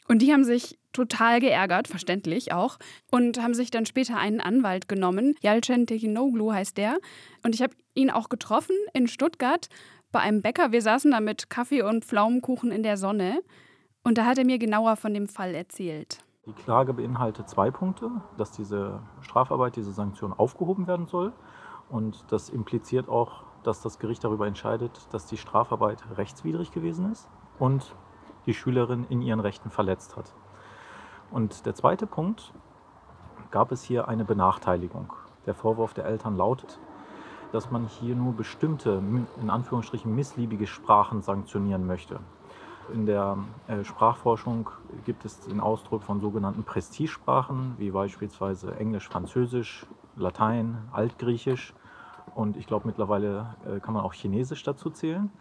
[0.08, 2.78] und die haben sich total geärgert, verständlich auch,
[3.12, 5.36] und haben sich dann später einen Anwalt genommen.
[5.42, 6.98] Yalcen Tekinoglu heißt der.
[7.44, 9.68] Und ich habe ihn auch getroffen in Stuttgart
[10.12, 10.72] bei einem Bäcker.
[10.72, 13.42] Wir saßen da mit Kaffee und Pflaumenkuchen in der Sonne.
[14.04, 16.20] Und da hat er mir genauer von dem Fall erzählt.
[16.46, 21.34] Die Klage beinhaltet zwei Punkte, dass diese Strafarbeit, diese Sanktion aufgehoben werden soll.
[21.90, 27.28] Und das impliziert auch dass das Gericht darüber entscheidet, dass die Strafarbeit rechtswidrig gewesen ist
[27.60, 27.96] und
[28.46, 30.34] die Schülerin in ihren Rechten verletzt hat.
[31.32, 32.54] Und der zweite Punkt,
[33.52, 35.14] gab es hier eine Benachteiligung.
[35.46, 36.80] Der Vorwurf der Eltern lautet,
[37.52, 39.02] dass man hier nur bestimmte,
[39.42, 42.20] in Anführungsstrichen missliebige Sprachen sanktionieren möchte.
[42.94, 44.70] In der äh, Sprachforschung
[45.06, 51.74] gibt es den Ausdruck von sogenannten Prestigesprachen, wie beispielsweise Englisch, Französisch, Latein, Altgriechisch
[52.36, 55.32] und ich glaube mittlerweile äh, kann man auch Chinesisch dazu zählen.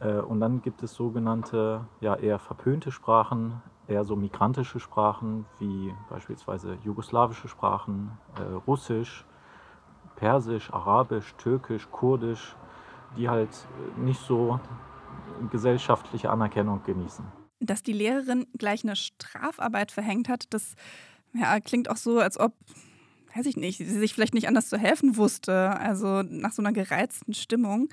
[0.00, 5.94] Äh, und dann gibt es sogenannte, ja eher verpönte Sprachen, eher so migrantische Sprachen wie
[6.08, 9.24] beispielsweise jugoslawische Sprachen, äh, Russisch,
[10.16, 12.54] Persisch, Arabisch, Türkisch, Kurdisch,
[13.16, 13.50] die halt
[13.96, 14.60] nicht so
[15.50, 17.24] gesellschaftliche Anerkennung genießen.
[17.60, 20.74] Dass die Lehrerin gleich eine Strafarbeit verhängt hat, das
[21.32, 22.52] ja, klingt auch so, als ob
[23.34, 26.72] weiß ich nicht, sie sich vielleicht nicht anders zu helfen wusste, also nach so einer
[26.72, 27.88] gereizten Stimmung.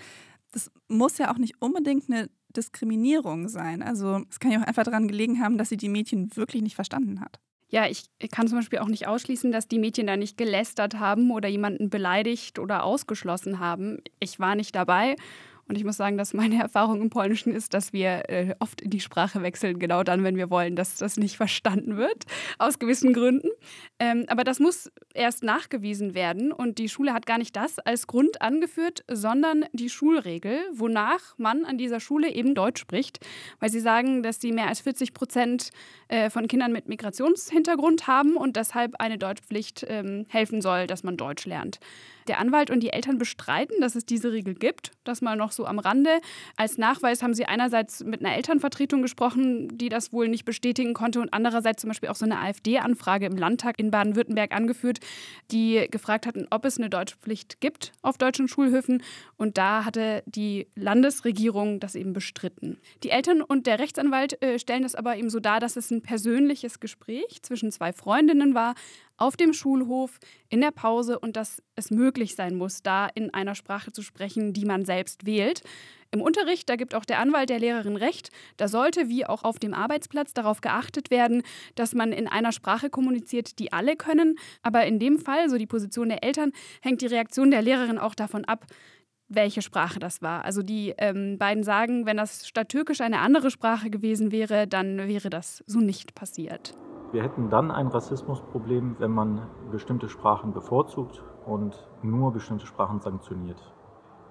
[0.52, 3.82] Das muss ja auch nicht unbedingt eine Diskriminierung sein.
[3.84, 6.76] Also es kann ja auch einfach daran gelegen haben, dass sie die Mädchen wirklich nicht
[6.76, 7.40] verstanden hat.
[7.70, 11.32] Ja, ich kann zum Beispiel auch nicht ausschließen, dass die Mädchen da nicht gelästert haben
[11.32, 13.98] oder jemanden beleidigt oder ausgeschlossen haben.
[14.22, 15.16] Ich war nicht dabei
[15.68, 18.90] und ich muss sagen, dass meine Erfahrung im Polnischen ist, dass wir äh, oft in
[18.90, 22.24] die Sprache wechseln, genau dann, wenn wir wollen, dass das nicht verstanden wird,
[22.58, 23.50] aus gewissen Gründen.
[24.00, 28.08] Ähm, aber das muss erst nachgewiesen werden und die Schule hat gar nicht das als
[28.08, 33.26] Grund angeführt, sondern die Schulregel, wonach man an dieser Schule eben Deutsch spricht,
[33.60, 35.72] weil sie sagen, dass sie mehr als 40 Prozent
[36.08, 41.18] äh, von Kindern mit Migrationshintergrund haben und deshalb eine Deutschpflicht ähm, helfen soll, dass man
[41.18, 41.80] Deutsch lernt.
[42.28, 44.92] Der Anwalt und die Eltern bestreiten, dass es diese Regel gibt.
[45.04, 46.20] Das mal noch so am Rande.
[46.56, 51.22] Als Nachweis haben sie einerseits mit einer Elternvertretung gesprochen, die das wohl nicht bestätigen konnte
[51.22, 55.00] und andererseits zum Beispiel auch so eine AfD-Anfrage im Landtag in Baden-Württemberg angeführt,
[55.52, 59.04] die gefragt hatten, ob es eine Deutschpflicht gibt auf deutschen Schulhöfen.
[59.38, 62.78] Und da hatte die Landesregierung das eben bestritten.
[63.04, 66.02] Die Eltern und der Rechtsanwalt äh, stellen das aber eben so dar, dass es ein
[66.02, 68.76] persönliches Gespräch zwischen zwei Freundinnen war,
[69.18, 73.56] auf dem Schulhof, in der Pause und dass es möglich sein muss, da in einer
[73.56, 75.62] Sprache zu sprechen, die man selbst wählt.
[76.12, 79.60] Im Unterricht, da gibt auch der Anwalt der Lehrerin recht, da sollte wie auch auf
[79.60, 81.44] dem Arbeitsplatz darauf geachtet werden,
[81.76, 84.38] dass man in einer Sprache kommuniziert, die alle können.
[84.62, 88.16] Aber in dem Fall, so die Position der Eltern, hängt die Reaktion der Lehrerin auch
[88.16, 88.66] davon ab,
[89.28, 90.46] welche Sprache das war.
[90.46, 95.10] Also die ähm, beiden sagen, wenn das statt Türkisch eine andere Sprache gewesen wäre, dann
[95.10, 96.74] wäre das so nicht passiert.
[97.12, 103.62] Wir hätten dann ein Rassismusproblem, wenn man bestimmte Sprachen bevorzugt und nur bestimmte Sprachen sanktioniert.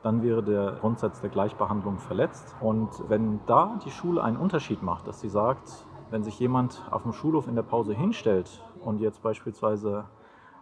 [0.02, 2.54] Dann wäre der Grundsatz der Gleichbehandlung verletzt.
[2.60, 7.02] Und wenn da die Schule einen Unterschied macht, dass sie sagt, wenn sich jemand auf
[7.02, 10.04] dem Schulhof in der Pause hinstellt und jetzt beispielsweise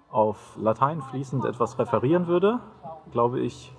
[0.09, 2.61] auf Latein fließend etwas referieren würde,
[3.11, 3.77] glaube ich,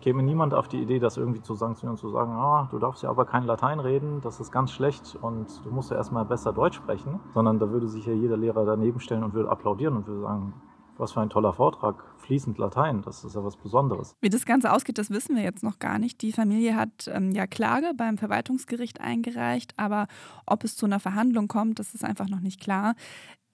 [0.00, 3.10] käme niemand auf die Idee, das irgendwie zu sanktionieren, zu sagen, ah, du darfst ja
[3.10, 6.76] aber kein Latein reden, das ist ganz schlecht und du musst ja erstmal besser Deutsch
[6.76, 10.20] sprechen, sondern da würde sich ja jeder Lehrer daneben stellen und würde applaudieren und würde
[10.20, 10.54] sagen,
[10.98, 14.14] was für ein toller Vortrag, fließend Latein, das ist ja was Besonderes.
[14.20, 16.22] Wie das Ganze ausgeht, das wissen wir jetzt noch gar nicht.
[16.22, 20.06] Die Familie hat ähm, ja Klage beim Verwaltungsgericht eingereicht, aber
[20.46, 22.94] ob es zu einer Verhandlung kommt, das ist einfach noch nicht klar.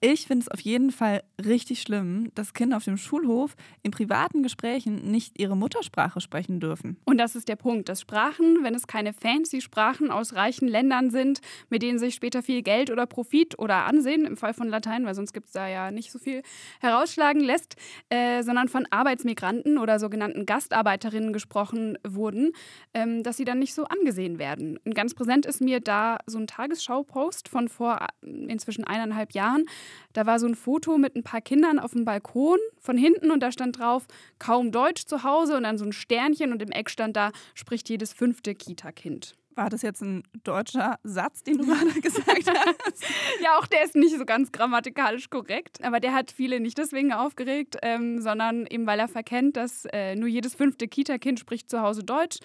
[0.05, 4.43] Ich finde es auf jeden Fall richtig schlimm, dass Kinder auf dem Schulhof in privaten
[4.43, 6.97] Gesprächen nicht ihre Muttersprache sprechen dürfen.
[7.05, 11.09] Und das ist der Punkt, dass Sprachen, wenn es keine fancy Sprachen aus reichen Ländern
[11.09, 15.05] sind, mit denen sich später viel Geld oder Profit oder Ansehen, im Fall von Latein,
[15.05, 16.43] weil sonst gibt es da ja nicht so viel
[16.81, 17.75] herausschlagen lässt,
[18.09, 22.51] äh, sondern von Arbeitsmigranten oder sogenannten Gastarbeiterinnen gesprochen wurden,
[22.93, 24.77] ähm, dass sie dann nicht so angesehen werden.
[24.85, 29.65] Und ganz präsent ist mir da so ein Tagesschau-Post von vor äh, inzwischen eineinhalb Jahren,
[30.13, 33.41] da war so ein Foto mit ein paar Kindern auf dem Balkon von hinten und
[33.41, 34.05] da stand drauf,
[34.39, 37.89] kaum Deutsch zu Hause und dann so ein Sternchen und im Eck stand da, spricht
[37.89, 39.35] jedes fünfte Kita-Kind.
[39.55, 43.03] War das jetzt ein deutscher Satz, den du gerade gesagt hast?
[43.41, 47.13] ja, auch der ist nicht so ganz grammatikalisch korrekt, aber der hat viele nicht deswegen
[47.13, 51.81] aufgeregt, ähm, sondern eben weil er verkennt, dass äh, nur jedes fünfte Kita-Kind spricht zu
[51.81, 52.39] Hause Deutsch.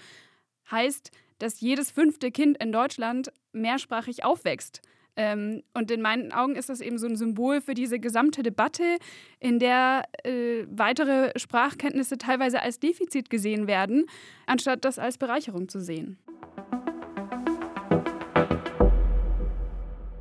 [0.71, 4.83] Heißt, dass jedes fünfte Kind in Deutschland mehrsprachig aufwächst.
[5.17, 8.99] Ähm, und in meinen Augen ist das eben so ein Symbol für diese gesamte Debatte,
[9.41, 14.07] in der äh, weitere Sprachkenntnisse teilweise als Defizit gesehen werden,
[14.47, 16.19] anstatt das als Bereicherung zu sehen.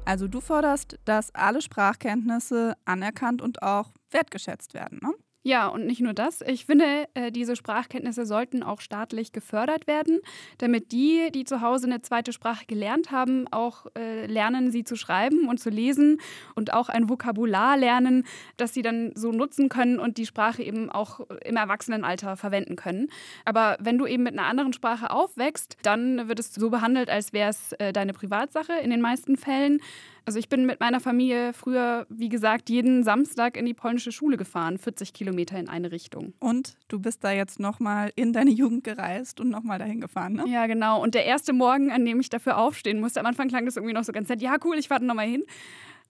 [0.07, 5.13] Also du forderst, dass alle Sprachkenntnisse anerkannt und auch wertgeschätzt werden, ne?
[5.47, 6.41] Ja, und nicht nur das.
[6.41, 10.19] Ich finde, äh, diese Sprachkenntnisse sollten auch staatlich gefördert werden,
[10.57, 14.97] damit die, die zu Hause eine zweite Sprache gelernt haben, auch äh, lernen, sie zu
[14.97, 16.19] schreiben und zu lesen
[16.55, 18.25] und auch ein Vokabular lernen,
[18.57, 23.07] das sie dann so nutzen können und die Sprache eben auch im Erwachsenenalter verwenden können.
[23.45, 27.31] Aber wenn du eben mit einer anderen Sprache aufwächst, dann wird es so behandelt, als
[27.31, 29.79] wäre es äh, deine Privatsache in den meisten Fällen.
[30.27, 34.35] Also ich bin mit meiner Familie früher, wie gesagt, jeden Samstag in die polnische Schule
[34.35, 36.33] gefahren, 40 Kilometer in eine Richtung.
[36.41, 40.43] Und du bist da jetzt nochmal in deine Jugend gereist und nochmal dahin gefahren, ne?
[40.49, 41.01] Ja, genau.
[41.01, 43.93] Und der erste Morgen, an dem ich dafür aufstehen musste, am Anfang klang das irgendwie
[43.93, 44.41] noch so ganz nett.
[44.41, 45.45] Ja, cool, ich fahre nochmal hin.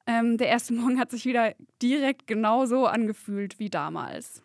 [0.08, 1.54] Ähm, der erste Morgen hat sich wieder
[1.84, 4.42] direkt genauso angefühlt wie damals.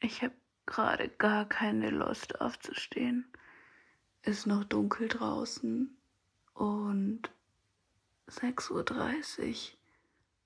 [0.00, 0.32] Ich habe
[0.64, 3.26] gerade gar keine Lust aufzustehen.
[4.22, 5.98] Ist noch dunkel draußen
[6.54, 7.30] und
[8.28, 9.54] 6.30 Uhr.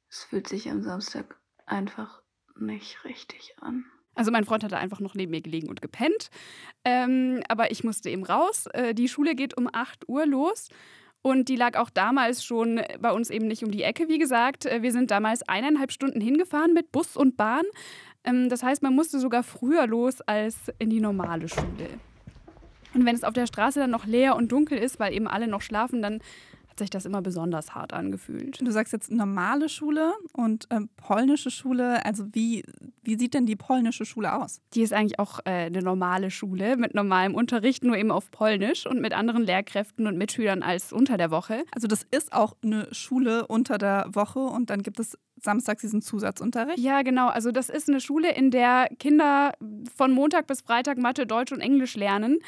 [0.09, 1.37] Es fühlt sich am Samstag
[1.67, 2.23] einfach
[2.59, 3.85] nicht richtig an.
[4.15, 6.31] Also mein Freund hatte einfach noch neben mir gelegen und gepennt.
[6.85, 8.67] Ähm, aber ich musste eben raus.
[8.73, 10.69] Äh, die Schule geht um 8 Uhr los.
[11.21, 14.65] Und die lag auch damals schon bei uns eben nicht um die Ecke, wie gesagt.
[14.65, 17.65] Äh, wir sind damals eineinhalb Stunden hingefahren mit Bus und Bahn.
[18.25, 21.89] Ähm, das heißt, man musste sogar früher los als in die normale Schule.
[22.95, 25.49] Und wenn es auf der Straße dann noch leer und dunkel ist, weil eben alle
[25.49, 26.21] noch schlafen, dann
[26.77, 28.61] hat sich das immer besonders hart angefühlt.
[28.61, 32.05] Du sagst jetzt normale Schule und ähm, polnische Schule.
[32.05, 32.65] Also wie,
[33.03, 34.61] wie sieht denn die polnische Schule aus?
[34.75, 38.87] Die ist eigentlich auch äh, eine normale Schule mit normalem Unterricht, nur eben auf Polnisch
[38.87, 41.65] und mit anderen Lehrkräften und Mitschülern als unter der Woche.
[41.75, 46.03] Also das ist auch eine Schule unter der Woche und dann gibt es samstags diesen
[46.03, 46.79] Zusatzunterricht?
[46.79, 47.29] Ja, genau.
[47.29, 49.53] Also das ist eine Schule, in der Kinder
[49.95, 52.39] von Montag bis Freitag Mathe, Deutsch und Englisch lernen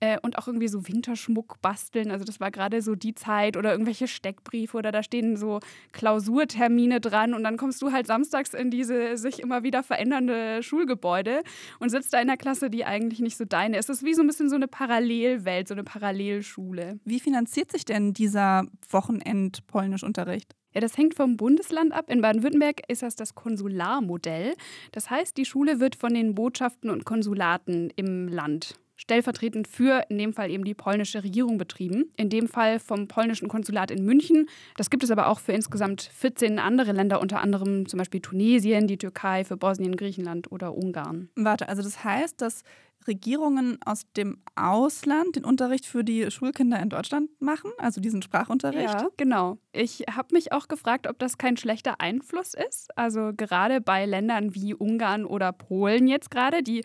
[0.00, 2.10] äh, und auch irgendwie so Winterschmuck basteln.
[2.10, 5.60] Also das war gerade so die Zeit oder irgendwelche Steckbriefe oder da stehen so
[5.92, 11.42] Klausurtermine dran und dann kommst du halt samstags in diese sich immer wieder verändernde Schulgebäude
[11.78, 13.90] und sitzt da in einer Klasse, die eigentlich nicht so deine ist.
[13.90, 17.00] Es ist wie so ein bisschen so eine Parallelwelt, so eine Parallelschule.
[17.04, 20.54] Wie finanziert sich denn dieser Wochenend-Polnischunterricht?
[20.76, 22.10] Ja, das hängt vom Bundesland ab.
[22.10, 24.52] In Baden-Württemberg ist das das Konsularmodell.
[24.92, 30.18] Das heißt, die Schule wird von den Botschaften und Konsulaten im Land stellvertretend für in
[30.18, 32.12] dem Fall eben die polnische Regierung betrieben.
[32.16, 34.48] In dem Fall vom polnischen Konsulat in München.
[34.76, 38.86] Das gibt es aber auch für insgesamt 14 andere Länder, unter anderem zum Beispiel Tunesien,
[38.86, 41.30] die Türkei, für Bosnien, Griechenland oder Ungarn.
[41.36, 42.64] Warte, also das heißt, dass
[43.06, 48.94] Regierungen aus dem Ausland den Unterricht für die Schulkinder in Deutschland machen, also diesen Sprachunterricht?
[48.94, 49.58] Ja, genau.
[49.72, 52.96] Ich habe mich auch gefragt, ob das kein schlechter Einfluss ist.
[52.96, 56.84] Also gerade bei Ländern wie Ungarn oder Polen jetzt gerade, die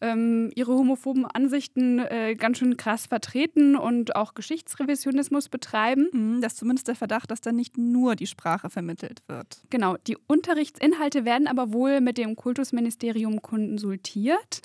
[0.00, 6.08] ähm, ihre homophoben Ansichten äh, ganz schön krass vertreten und auch Geschichtsrevisionismus betreiben.
[6.12, 9.62] Mhm, das ist zumindest der Verdacht, dass da nicht nur die Sprache vermittelt wird.
[9.70, 9.96] Genau.
[10.06, 14.62] Die Unterrichtsinhalte werden aber wohl mit dem Kultusministerium konsultiert.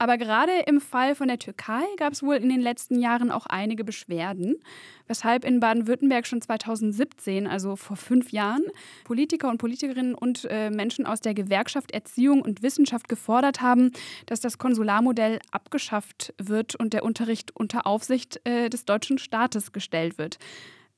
[0.00, 3.44] Aber gerade im Fall von der Türkei gab es wohl in den letzten Jahren auch
[3.44, 4.56] einige Beschwerden,
[5.06, 8.62] weshalb in Baden-Württemberg schon 2017, also vor fünf Jahren,
[9.04, 13.90] Politiker und Politikerinnen und äh, Menschen aus der Gewerkschaft Erziehung und Wissenschaft gefordert haben,
[14.24, 20.16] dass das Konsularmodell abgeschafft wird und der Unterricht unter Aufsicht äh, des deutschen Staates gestellt
[20.16, 20.38] wird.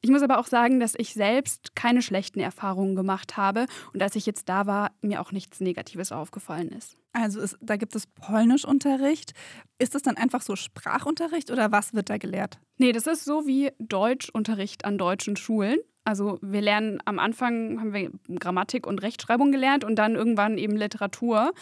[0.02, 4.16] Ich muss aber auch sagen, dass ich selbst keine schlechten Erfahrungen gemacht habe und als
[4.16, 6.96] ich jetzt da war, mir auch nichts Negatives aufgefallen ist.
[7.12, 9.32] Also ist, da gibt es Polnischunterricht.
[9.78, 12.58] Ist das dann einfach so Sprachunterricht oder was wird da gelehrt?
[12.78, 15.78] Nee, das ist so wie Deutschunterricht an deutschen Schulen.
[16.04, 18.10] Also wir lernen am Anfang haben wir
[18.40, 21.52] Grammatik und Rechtschreibung gelernt und dann irgendwann eben Literatur.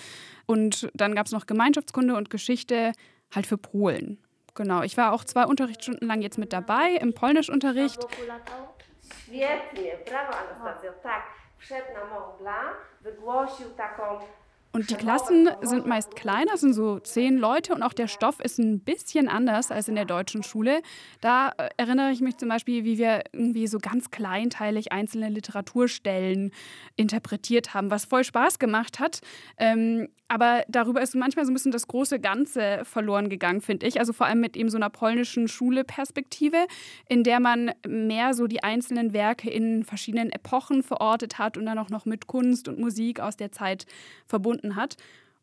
[0.47, 2.93] Und dann gab es noch Gemeinschaftskunde und Geschichte
[3.35, 4.19] halt für Polen.
[4.55, 8.01] Genau, ich war auch zwei Unterrichtsstunden lang jetzt mit dabei im Polnischunterricht.
[9.25, 10.93] Świetnie, brawo Anastazjo.
[11.03, 11.23] Tak,
[11.59, 14.21] wszedł na Blanc, wygłosił taką
[14.73, 18.59] und die Klassen sind meist kleiner, sind so zehn Leute und auch der Stoff ist
[18.59, 20.83] ein bisschen anders als in der deutschen Schule.
[21.21, 26.53] Da äh, erinnere ich mich zum Beispiel, wie wir irgendwie so ganz kleinteilig einzelne Literaturstellen
[26.95, 29.21] interpretiert haben, was voll Spaß gemacht hat.
[29.59, 33.99] Ähm, aber darüber ist manchmal so ein bisschen das große Ganze verloren gegangen, finde ich.
[33.99, 36.57] Also vor allem mit eben so einer polnischen Schule-Perspektive,
[37.09, 41.81] in der man mehr so die einzelnen Werke in verschiedenen Epochen verortet hat und dann
[41.81, 43.87] auch noch mit Kunst und Musik aus der Zeit
[44.25, 44.97] verbunden hat.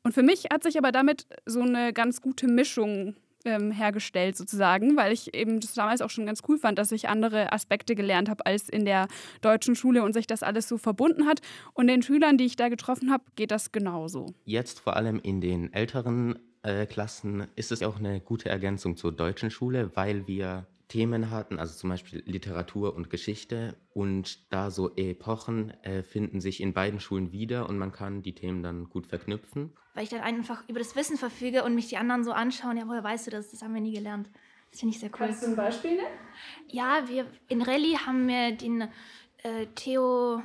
[0.04, 4.98] Und für mich hat sich aber damit so eine ganz gute Mischung ähm, hergestellt sozusagen,
[4.98, 8.30] weil ich eben das damals auch schon ganz cool fand, dass ich andere Aspekte gelernt
[8.30, 9.08] habe als in der
[9.42, 11.42] deutschen Schule und sich das alles so verbunden hat.
[11.74, 14.28] Und den Schülern, die ich da getroffen habe, geht das genauso.
[14.46, 19.12] Jetzt vor allem in den älteren äh, Klassen ist es auch eine gute Ergänzung zur
[19.12, 23.76] deutschen Schule, weil wir Themen hatten, also zum Beispiel Literatur und Geschichte.
[23.94, 28.34] Und da so Epochen äh, finden sich in beiden Schulen wieder und man kann die
[28.34, 29.74] Themen dann gut verknüpfen.
[29.94, 32.88] Weil ich dann einfach über das Wissen verfüge und mich die anderen so anschauen, ja,
[32.88, 33.52] woher weißt du das?
[33.52, 34.30] Das haben wir nie gelernt.
[34.72, 35.18] Das finde ich sehr cool.
[35.18, 36.08] Kannst du ein Beispiel nennen?
[36.68, 38.82] Ja, wir in Rallye haben wir den
[39.44, 40.42] äh, Theo,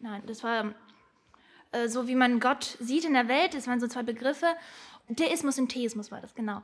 [0.00, 0.74] nein, das war
[1.72, 3.54] äh, so, wie man Gott sieht in der Welt.
[3.54, 4.46] Das waren so zwei Begriffe.
[5.16, 6.62] Deismus und Theismus war das, genau.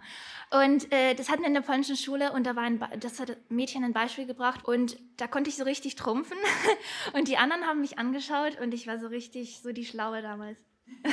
[0.50, 3.36] Und äh, das hatten wir in der polnischen Schule und da war ein, das hat
[3.48, 6.36] Mädchen ein Beispiel gebracht und da konnte ich so richtig trumpfen
[7.14, 10.58] und die anderen haben mich angeschaut und ich war so richtig so die Schlaue damals.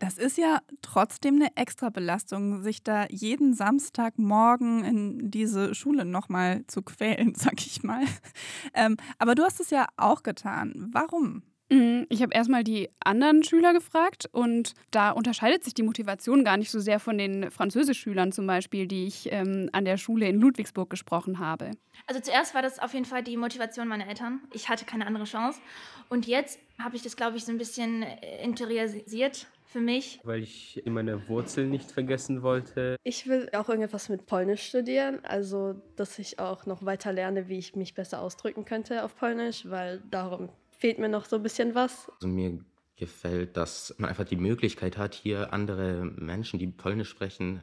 [0.00, 6.80] Das ist ja trotzdem eine Extrabelastung, sich da jeden Samstagmorgen in diese Schule nochmal zu
[6.80, 8.04] quälen, sag ich mal.
[8.72, 10.88] Ähm, aber du hast es ja auch getan.
[10.92, 11.42] Warum?
[11.70, 16.56] Mhm, ich habe erstmal die anderen Schüler gefragt und da unterscheidet sich die Motivation gar
[16.56, 20.40] nicht so sehr von den Französischschülern zum Beispiel, die ich ähm, an der Schule in
[20.40, 21.70] Ludwigsburg gesprochen habe.
[22.08, 24.40] Also zuerst war das auf jeden Fall die Motivation meiner Eltern.
[24.52, 25.60] Ich hatte keine andere Chance.
[26.08, 30.18] Und jetzt habe ich das, glaube ich, so ein bisschen äh, interiorisiert für mich.
[30.24, 32.96] Weil ich meine Wurzeln nicht vergessen wollte.
[33.04, 37.58] Ich will auch irgendetwas mit Polnisch studieren, also dass ich auch noch weiter lerne, wie
[37.58, 40.48] ich mich besser ausdrücken könnte auf Polnisch, weil darum
[40.80, 42.10] fehlt mir noch so ein bisschen was.
[42.14, 42.58] Also mir
[42.96, 47.62] gefällt, dass man einfach die Möglichkeit hat, hier andere Menschen, die Polnisch sprechen,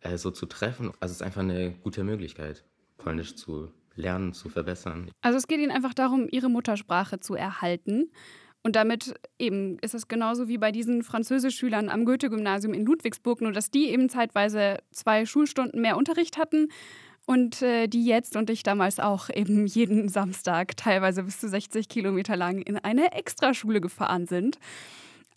[0.00, 0.92] äh, so zu treffen.
[1.00, 2.64] Also es ist einfach eine gute Möglichkeit,
[2.98, 5.10] Polnisch zu lernen, zu verbessern.
[5.22, 8.10] Also es geht ihnen einfach darum, ihre Muttersprache zu erhalten.
[8.62, 13.52] Und damit eben ist es genauso wie bei diesen Französischschülern am Goethe-Gymnasium in Ludwigsburg, nur
[13.52, 16.68] dass die eben zeitweise zwei Schulstunden mehr Unterricht hatten
[17.26, 21.88] und äh, die jetzt und ich damals auch eben jeden Samstag teilweise bis zu 60
[21.88, 24.58] Kilometer lang in eine Extraschule gefahren sind.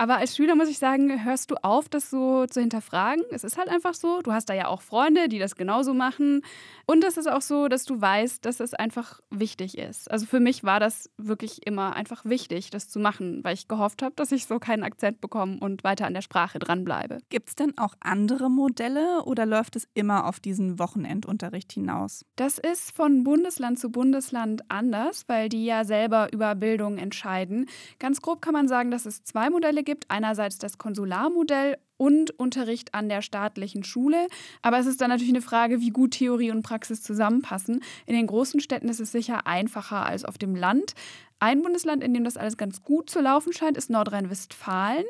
[0.02, 3.22] Aber als Schüler muss ich sagen, hörst du auf, das so zu hinterfragen.
[3.32, 4.22] Es ist halt einfach so.
[4.22, 6.42] Du hast da ja auch Freunde, die das genauso machen.
[6.86, 10.10] Und es ist auch so, dass du weißt, dass es einfach wichtig ist.
[10.10, 14.02] Also für mich war das wirklich immer einfach wichtig, das zu machen, weil ich gehofft
[14.02, 17.18] habe, dass ich so keinen Akzent bekomme und weiter an der Sprache dranbleibe.
[17.28, 22.24] Gibt es denn auch andere Modelle oder läuft es immer auf diesen Wochenendunterricht hinaus?
[22.38, 27.68] Das ist von Bundesland zu Bundesland anders, weil die ja selber über Bildung entscheiden.
[28.00, 30.06] Ganz grob kann man sagen, dass es zwei Modelle gibt gibt.
[30.12, 34.28] Einerseits das Konsularmodell und Unterricht an der staatlichen Schule.
[34.62, 37.84] Aber es ist dann natürlich eine Frage, wie gut Theorie und Praxis zusammenpassen.
[38.06, 40.96] In den großen Städten ist es sicher einfacher als auf dem Land.
[41.42, 45.06] Ein Bundesland, in dem das alles ganz gut zu laufen scheint, ist Nordrhein-Westfalen.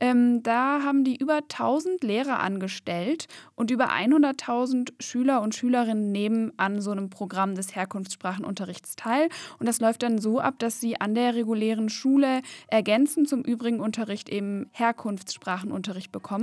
[0.00, 6.52] Ähm, da haben die über 1000 Lehrer angestellt und über 100.000 Schüler und Schülerinnen nehmen
[6.56, 9.28] an so einem Programm des Herkunftssprachenunterrichts teil.
[9.58, 13.80] Und das läuft dann so ab, dass sie an der regulären Schule ergänzend zum übrigen
[13.80, 16.33] Unterricht eben Herkunftssprachenunterricht bekommen.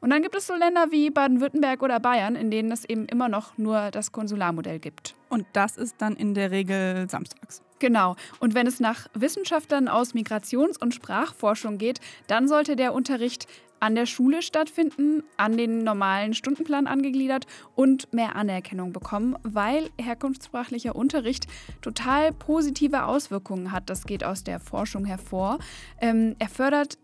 [0.00, 3.28] Und dann gibt es so Länder wie Baden-Württemberg oder Bayern, in denen es eben immer
[3.28, 5.14] noch nur das Konsularmodell gibt.
[5.28, 7.62] Und das ist dann in der Regel samstags.
[7.78, 8.16] Genau.
[8.40, 13.46] Und wenn es nach Wissenschaftlern aus Migrations- und Sprachforschung geht, dann sollte der Unterricht
[13.80, 20.96] an der Schule stattfinden, an den normalen Stundenplan angegliedert und mehr Anerkennung bekommen, weil herkunftssprachlicher
[20.96, 21.46] Unterricht
[21.82, 23.90] total positive Auswirkungen hat.
[23.90, 25.58] Das geht aus der Forschung hervor.
[26.00, 26.98] Ähm, er fördert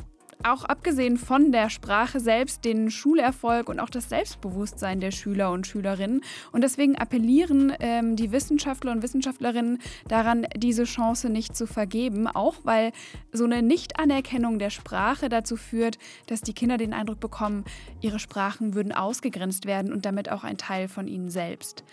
[0.44, 5.66] auch abgesehen von der Sprache selbst den Schulerfolg und auch das Selbstbewusstsein der Schüler und
[5.66, 6.22] Schülerinnen.
[6.52, 9.78] Und deswegen appellieren ähm, die Wissenschaftler und Wissenschaftlerinnen
[10.08, 12.92] daran, diese Chance nicht zu vergeben, auch weil
[13.32, 17.64] so eine Nichtanerkennung der Sprache dazu führt, dass die Kinder den Eindruck bekommen,
[18.00, 21.84] ihre Sprachen würden ausgegrenzt werden und damit auch ein Teil von ihnen selbst.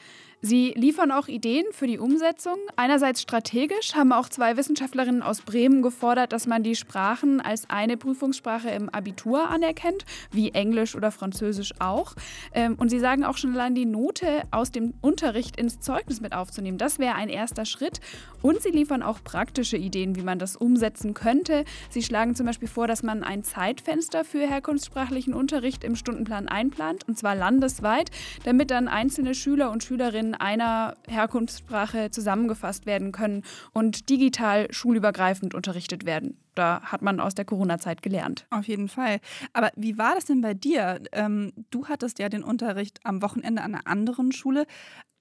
[0.42, 2.56] Sie liefern auch Ideen für die Umsetzung.
[2.78, 7.98] Einerseits strategisch haben auch zwei Wissenschaftlerinnen aus Bremen gefordert, dass man die Sprachen als eine
[7.98, 12.16] Prüfungssprache im Abitur anerkennt, wie Englisch oder Französisch auch.
[12.54, 16.32] Ähm, und sie sagen auch schon allein die Note aus dem Unterricht ins Zeugnis mit
[16.32, 16.78] aufzunehmen.
[16.78, 18.00] Das wäre ein erster Schritt.
[18.42, 21.66] Und sie liefern auch praktische Ideen, wie man das umsetzen könnte.
[21.90, 27.06] Sie schlagen zum Beispiel vor, dass man ein Zeitfenster für herkunftssprachlichen Unterricht im Stundenplan einplant,
[27.10, 28.10] und zwar landesweit,
[28.46, 35.56] damit dann einzelne Schüler und Schülerinnen in einer Herkunftssprache zusammengefasst werden können und digital schulübergreifend
[35.56, 36.38] unterrichtet werden.
[36.54, 38.46] Da hat man aus der Corona-Zeit gelernt.
[38.52, 39.20] Auf jeden Fall.
[39.54, 41.02] Aber wie war das denn bei dir?
[41.14, 44.66] Ähm, du hattest ja den Unterricht am Wochenende an einer anderen Schule.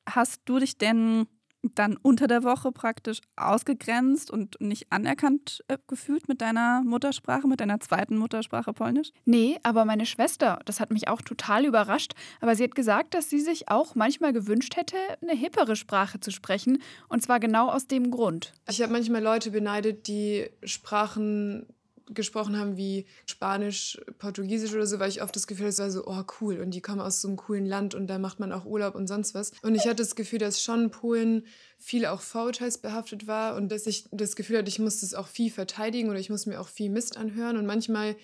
[0.06, 1.26] Hast du dich denn
[1.74, 7.60] dann unter der Woche praktisch ausgegrenzt und nicht anerkannt äh, gefühlt mit deiner Muttersprache, mit
[7.60, 9.12] deiner zweiten Muttersprache Polnisch?
[9.24, 13.30] Nee, aber meine Schwester, das hat mich auch total überrascht, aber sie hat gesagt, dass
[13.30, 17.86] sie sich auch manchmal gewünscht hätte, eine hippere Sprache zu sprechen und zwar genau aus
[17.86, 18.52] dem Grund.
[18.68, 21.66] Ich habe manchmal Leute beneidet, die Sprachen
[22.14, 26.06] gesprochen haben wie Spanisch, Portugiesisch oder so, weil ich oft das Gefühl hatte, es so,
[26.06, 28.64] oh cool und die kommen aus so einem coolen Land und da macht man auch
[28.64, 29.52] Urlaub und sonst was.
[29.62, 31.46] Und ich hatte das Gefühl, dass schon Polen
[31.78, 35.50] viel auch vorurteilsbehaftet war und dass ich das Gefühl hatte, ich muss das auch viel
[35.50, 38.16] verteidigen oder ich muss mir auch viel Mist anhören und manchmal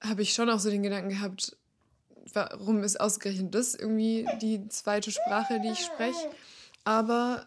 [0.00, 1.56] habe ich schon auch so den Gedanken gehabt,
[2.32, 6.28] warum ist ausgerechnet das irgendwie die zweite Sprache, die ich spreche.
[6.84, 7.46] Aber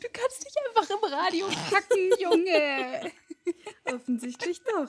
[0.00, 3.12] Du kannst dich einfach im Radio packen, Junge.
[3.94, 4.86] Offensichtlich doch.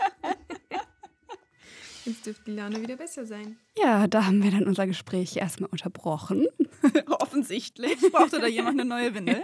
[2.05, 3.57] Jetzt dürfte die Laune wieder besser sein.
[3.77, 6.47] Ja, da haben wir dann unser Gespräch erstmal unterbrochen.
[7.07, 9.43] Offensichtlich brauchte da jemand eine neue Windel.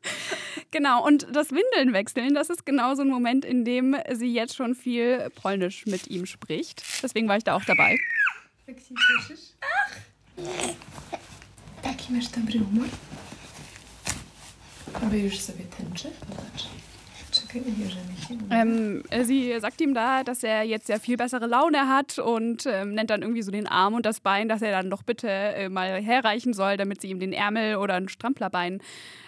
[0.70, 4.56] genau, und das Windeln wechseln, das ist genau so ein Moment, in dem sie jetzt
[4.56, 6.82] schon viel Polnisch mit ihm spricht.
[7.02, 7.98] Deswegen war ich da auch dabei.
[9.60, 9.96] Ach!
[11.82, 12.84] Taki masz dobry humor?
[15.02, 16.08] Aber już sobie tęczę?
[16.28, 16.68] Zobacz.
[18.50, 22.94] Ähm, sie sagt ihm da, dass er jetzt ja viel bessere Laune hat und ähm,
[22.94, 25.68] nennt dann irgendwie so den Arm und das Bein, dass er dann doch bitte äh,
[25.68, 28.80] mal herreichen soll, damit sie ihm den Ärmel oder ein Stramplerbein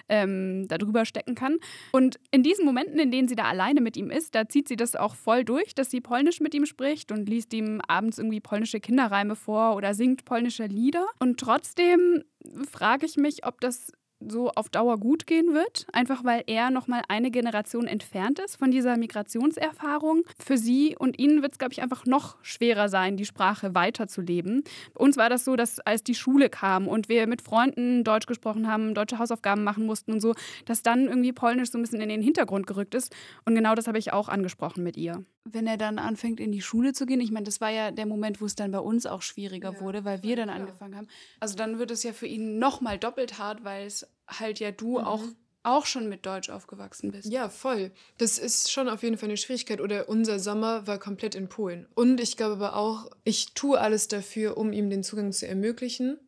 [0.08, 1.56] ähm, da stecken kann.
[1.92, 4.76] Und in diesen Momenten, in denen sie da alleine mit ihm ist, da zieht sie
[4.76, 8.40] das auch voll durch, dass sie Polnisch mit ihm spricht und liest ihm abends irgendwie
[8.40, 11.06] polnische Kinderreime vor oder singt polnische Lieder.
[11.20, 12.24] Und trotzdem
[12.70, 13.92] frage ich mich, ob das
[14.26, 18.70] so auf Dauer gut gehen wird, einfach weil er nochmal eine Generation entfernt ist von
[18.70, 20.22] dieser Migrationserfahrung.
[20.38, 24.62] Für sie und ihn wird es, glaube ich, einfach noch schwerer sein, die Sprache weiterzuleben.
[24.94, 28.26] Bei uns war das so, dass als die Schule kam und wir mit Freunden Deutsch
[28.26, 30.34] gesprochen haben, deutsche Hausaufgaben machen mussten und so,
[30.66, 33.14] dass dann irgendwie Polnisch so ein bisschen in den Hintergrund gerückt ist.
[33.44, 35.24] Und genau das habe ich auch angesprochen mit ihr.
[35.44, 38.06] Wenn er dann anfängt, in die Schule zu gehen, ich meine, das war ja der
[38.06, 40.60] Moment, wo es dann bei uns auch schwieriger ja, wurde, weil wir dann klar.
[40.60, 41.08] angefangen haben.
[41.40, 44.06] Also dann wird es ja für ihn nochmal doppelt hart, weil es
[44.39, 45.05] halt ja du mhm.
[45.05, 45.22] auch
[45.62, 47.28] auch schon mit Deutsch aufgewachsen bist.
[47.31, 47.91] Ja, voll.
[48.18, 49.81] Das ist schon auf jeden Fall eine Schwierigkeit.
[49.81, 51.87] Oder unser Sommer war komplett in Polen.
[51.95, 56.18] Und ich glaube aber auch, ich tue alles dafür, um ihm den Zugang zu ermöglichen.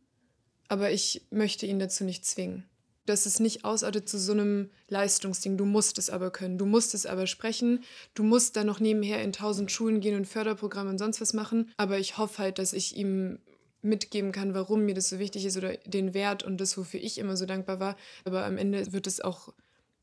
[0.68, 2.68] Aber ich möchte ihn dazu nicht zwingen.
[3.06, 5.56] Dass es nicht ausartet zu so einem Leistungsding.
[5.56, 6.58] Du musst es aber können.
[6.58, 7.82] Du musst es aber sprechen.
[8.14, 11.72] Du musst dann noch nebenher in tausend Schulen gehen und Förderprogramme und sonst was machen.
[11.78, 13.38] Aber ich hoffe halt, dass ich ihm
[13.82, 17.18] mitgeben kann, warum mir das so wichtig ist oder den Wert und das, wofür ich
[17.18, 17.96] immer so dankbar war.
[18.24, 19.52] Aber am Ende wird es auch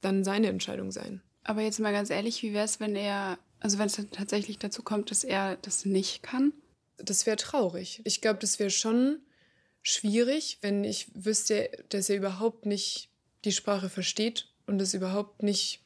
[0.02, 1.22] dann seine Entscheidung sein.
[1.44, 4.84] Aber jetzt mal ganz ehrlich, wie wäre es, wenn er, also wenn es tatsächlich dazu
[4.84, 6.54] kommt, dass er das nicht kann?
[6.98, 8.02] Das wäre traurig.
[8.04, 9.20] Ich glaube, das wäre schon
[9.82, 13.10] schwierig, wenn ich wüsste, dass er überhaupt nicht
[13.46, 15.82] die Sprache versteht und es überhaupt nicht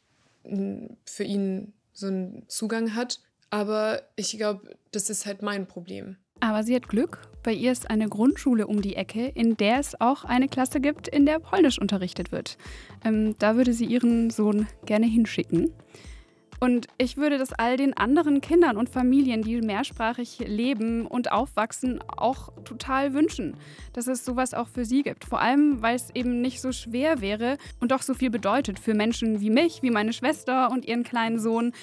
[1.06, 3.22] für ihn so einen Zugang hat.
[3.50, 6.18] Aber ich glaube, das ist halt mein Problem.
[6.40, 7.20] Aber sie hat Glück.
[7.44, 11.10] Bei ihr ist eine Grundschule um die Ecke, in der es auch eine Klasse gibt,
[11.10, 12.58] in der Polnisch unterrichtet wird.
[13.04, 15.72] Ähm, da würde sie ihren Sohn gerne hinschicken.
[16.64, 22.00] Und ich würde das all den anderen Kindern und Familien, die mehrsprachig leben und aufwachsen,
[22.08, 23.58] auch total wünschen,
[23.92, 25.26] dass es sowas auch für sie gibt.
[25.26, 28.94] Vor allem, weil es eben nicht so schwer wäre und doch so viel bedeutet für
[28.94, 31.74] Menschen wie mich, wie meine Schwester und ihren kleinen Sohn.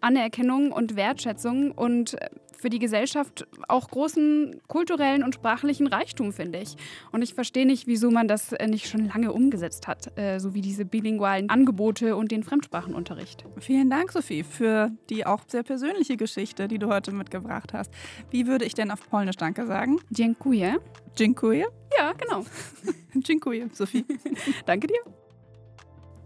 [0.00, 2.16] Anerkennung und Wertschätzung und
[2.58, 6.76] für die Gesellschaft auch großen kulturellen und sprachlichen Reichtum, finde ich.
[7.12, 10.54] Und ich verstehe nicht, wieso man das äh, nicht schon lange umgesetzt hat, äh, so
[10.54, 13.44] wie diese bilingualen Angebote und den Fremdsprachenunterricht.
[13.60, 17.92] Vielen Dank, Sophie, für die auch sehr persönliche Geschichte, die du heute mitgebracht hast.
[18.30, 19.98] Wie würde ich denn auf Polnisch Danke sagen?
[20.10, 20.76] Dziękuję.
[21.16, 21.64] Dziękuję?
[21.98, 22.44] Ja, genau.
[23.14, 24.04] Dziękuję, Sophie.
[24.66, 25.27] Danke dir.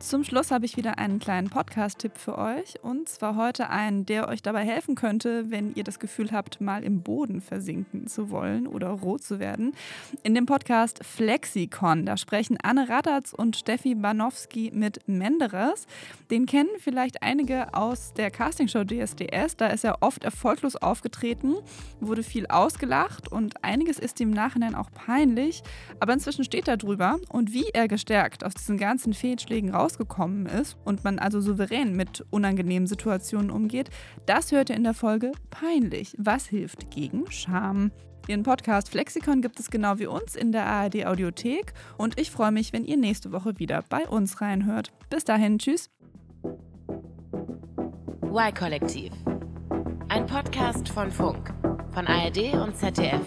[0.03, 2.75] Zum Schluss habe ich wieder einen kleinen Podcast-Tipp für euch.
[2.83, 6.83] Und zwar heute einen, der euch dabei helfen könnte, wenn ihr das Gefühl habt, mal
[6.83, 9.75] im Boden versinken zu wollen oder rot zu werden.
[10.25, 15.87] In dem Podcast Flexikon, da sprechen Anne Radatz und Steffi Banowski mit Menderes.
[16.33, 19.57] Den kennen vielleicht einige aus der Castingshow DSDS.
[19.57, 21.55] Da ist er oft erfolglos aufgetreten,
[22.01, 25.63] wurde viel ausgelacht und einiges ist ihm im Nachhinein auch peinlich.
[26.01, 30.47] Aber inzwischen steht er drüber und wie er gestärkt aus diesen ganzen Fehlschlägen raus rausgekommen
[30.47, 33.91] ist und man also souverän mit unangenehmen Situationen umgeht,
[34.27, 36.15] das hört ihr in der Folge Peinlich.
[36.19, 37.93] Was hilft gegen Scham?
[38.29, 42.53] Ihren Podcast Flexikon gibt es genau wie uns in der ARD Audiothek und ich freue
[42.53, 44.93] mich, wenn ihr nächste Woche wieder bei uns reinhört.
[45.11, 45.91] Bis dahin, tschüss.
[48.25, 49.13] Y-Kollektiv.
[50.09, 51.53] Ein Podcast von Funk,
[51.93, 53.21] von ARD und ZDF.